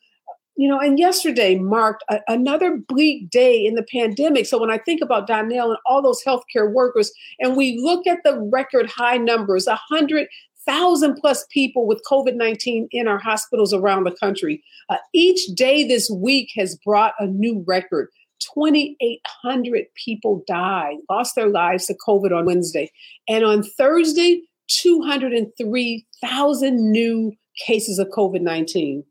[0.59, 4.45] you know, and yesterday marked a, another bleak day in the pandemic.
[4.45, 8.25] So when I think about Donnell and all those healthcare workers, and we look at
[8.25, 10.27] the record high numbers, a hundred
[10.69, 14.63] thousand plus people with COVID 19 in our hospitals around the country.
[14.89, 18.09] Uh, each day this week has brought a new record.
[18.55, 22.89] 2,800 people died, lost their lives to COVID on Wednesday.
[23.29, 27.33] And on Thursday, 203,000 new
[27.67, 29.03] cases of COVID 19.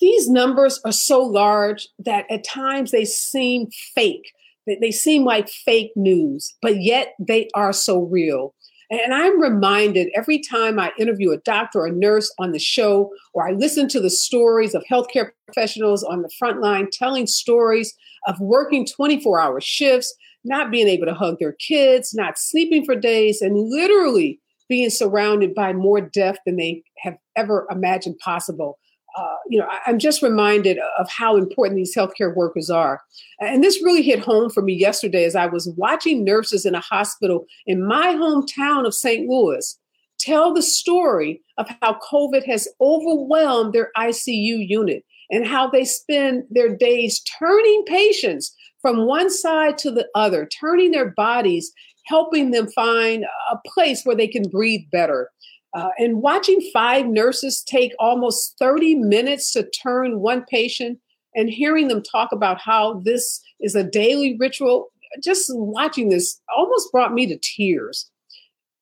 [0.00, 4.32] These numbers are so large that at times they seem fake.
[4.66, 8.54] They seem like fake news, but yet they are so real.
[8.92, 13.10] And I'm reminded every time I interview a doctor or a nurse on the show,
[13.32, 17.94] or I listen to the stories of healthcare professionals on the front line telling stories
[18.26, 20.14] of working 24 hour shifts,
[20.44, 24.38] not being able to hug their kids, not sleeping for days, and literally
[24.68, 28.78] being surrounded by more death than they have ever imagined possible
[29.16, 33.00] uh, you know, I, am just reminded of how important these healthcare workers are.
[33.40, 36.80] And this really hit home for me yesterday as I was watching nurses in a
[36.80, 39.28] hospital in my hometown of St.
[39.28, 39.78] Louis
[40.18, 46.44] tell the story of how COVID has overwhelmed their ICU unit and how they spend
[46.50, 51.72] their days turning patients from one side to the other, turning their bodies,
[52.06, 55.30] helping them find a place where they can breathe better.
[55.74, 60.98] Uh, and watching five nurses take almost 30 minutes to turn one patient
[61.34, 64.92] and hearing them talk about how this is a daily ritual,
[65.22, 68.10] just watching this almost brought me to tears.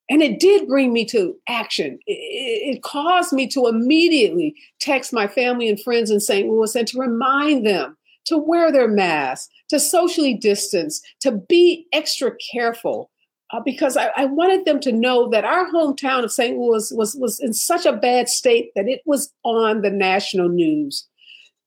[0.09, 1.97] And it did bring me to action.
[2.05, 6.49] It, it caused me to immediately text my family and friends in St.
[6.49, 12.31] Louis and to remind them to wear their masks, to socially distance, to be extra
[12.51, 13.09] careful
[13.51, 16.57] uh, because I, I, wanted them to know that our hometown of St.
[16.57, 21.07] Louis was, was in such a bad state that it was on the national news.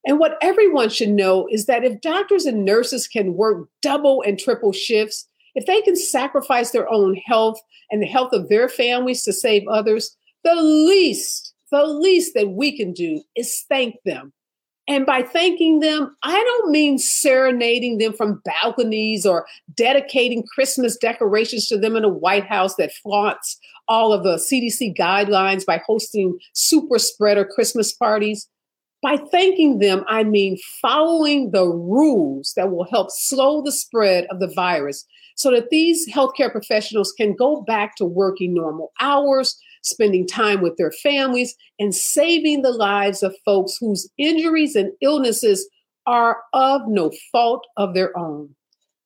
[0.07, 4.39] And what everyone should know is that if doctors and nurses can work double and
[4.39, 7.61] triple shifts, if they can sacrifice their own health
[7.91, 12.77] and the health of their families to save others, the least, the least that we
[12.77, 14.33] can do is thank them
[14.87, 21.69] and by thanking them, I don't mean serenading them from balconies or dedicating Christmas decorations
[21.69, 23.59] to them in a White House that flaunts
[23.89, 28.49] all of the CDC guidelines by hosting super spreader Christmas parties.
[29.03, 34.41] By thanking them, I mean following the rules that will help slow the spread of
[34.41, 35.07] the virus
[35.37, 40.77] so that these healthcare professionals can go back to working normal hours, spending time with
[40.77, 45.69] their families, and saving the lives of folks whose injuries and illnesses
[46.07, 48.55] are of no fault of their own.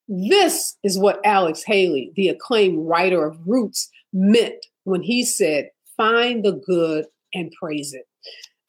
[0.08, 6.44] This is what Alex Haley, the acclaimed writer of Roots, meant when he said, Find
[6.44, 8.06] the good and praise it.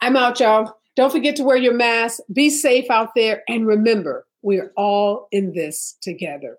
[0.01, 0.75] I'm out, y'all.
[0.95, 5.53] Don't forget to wear your mask, be safe out there, and remember, we're all in
[5.53, 6.57] this together.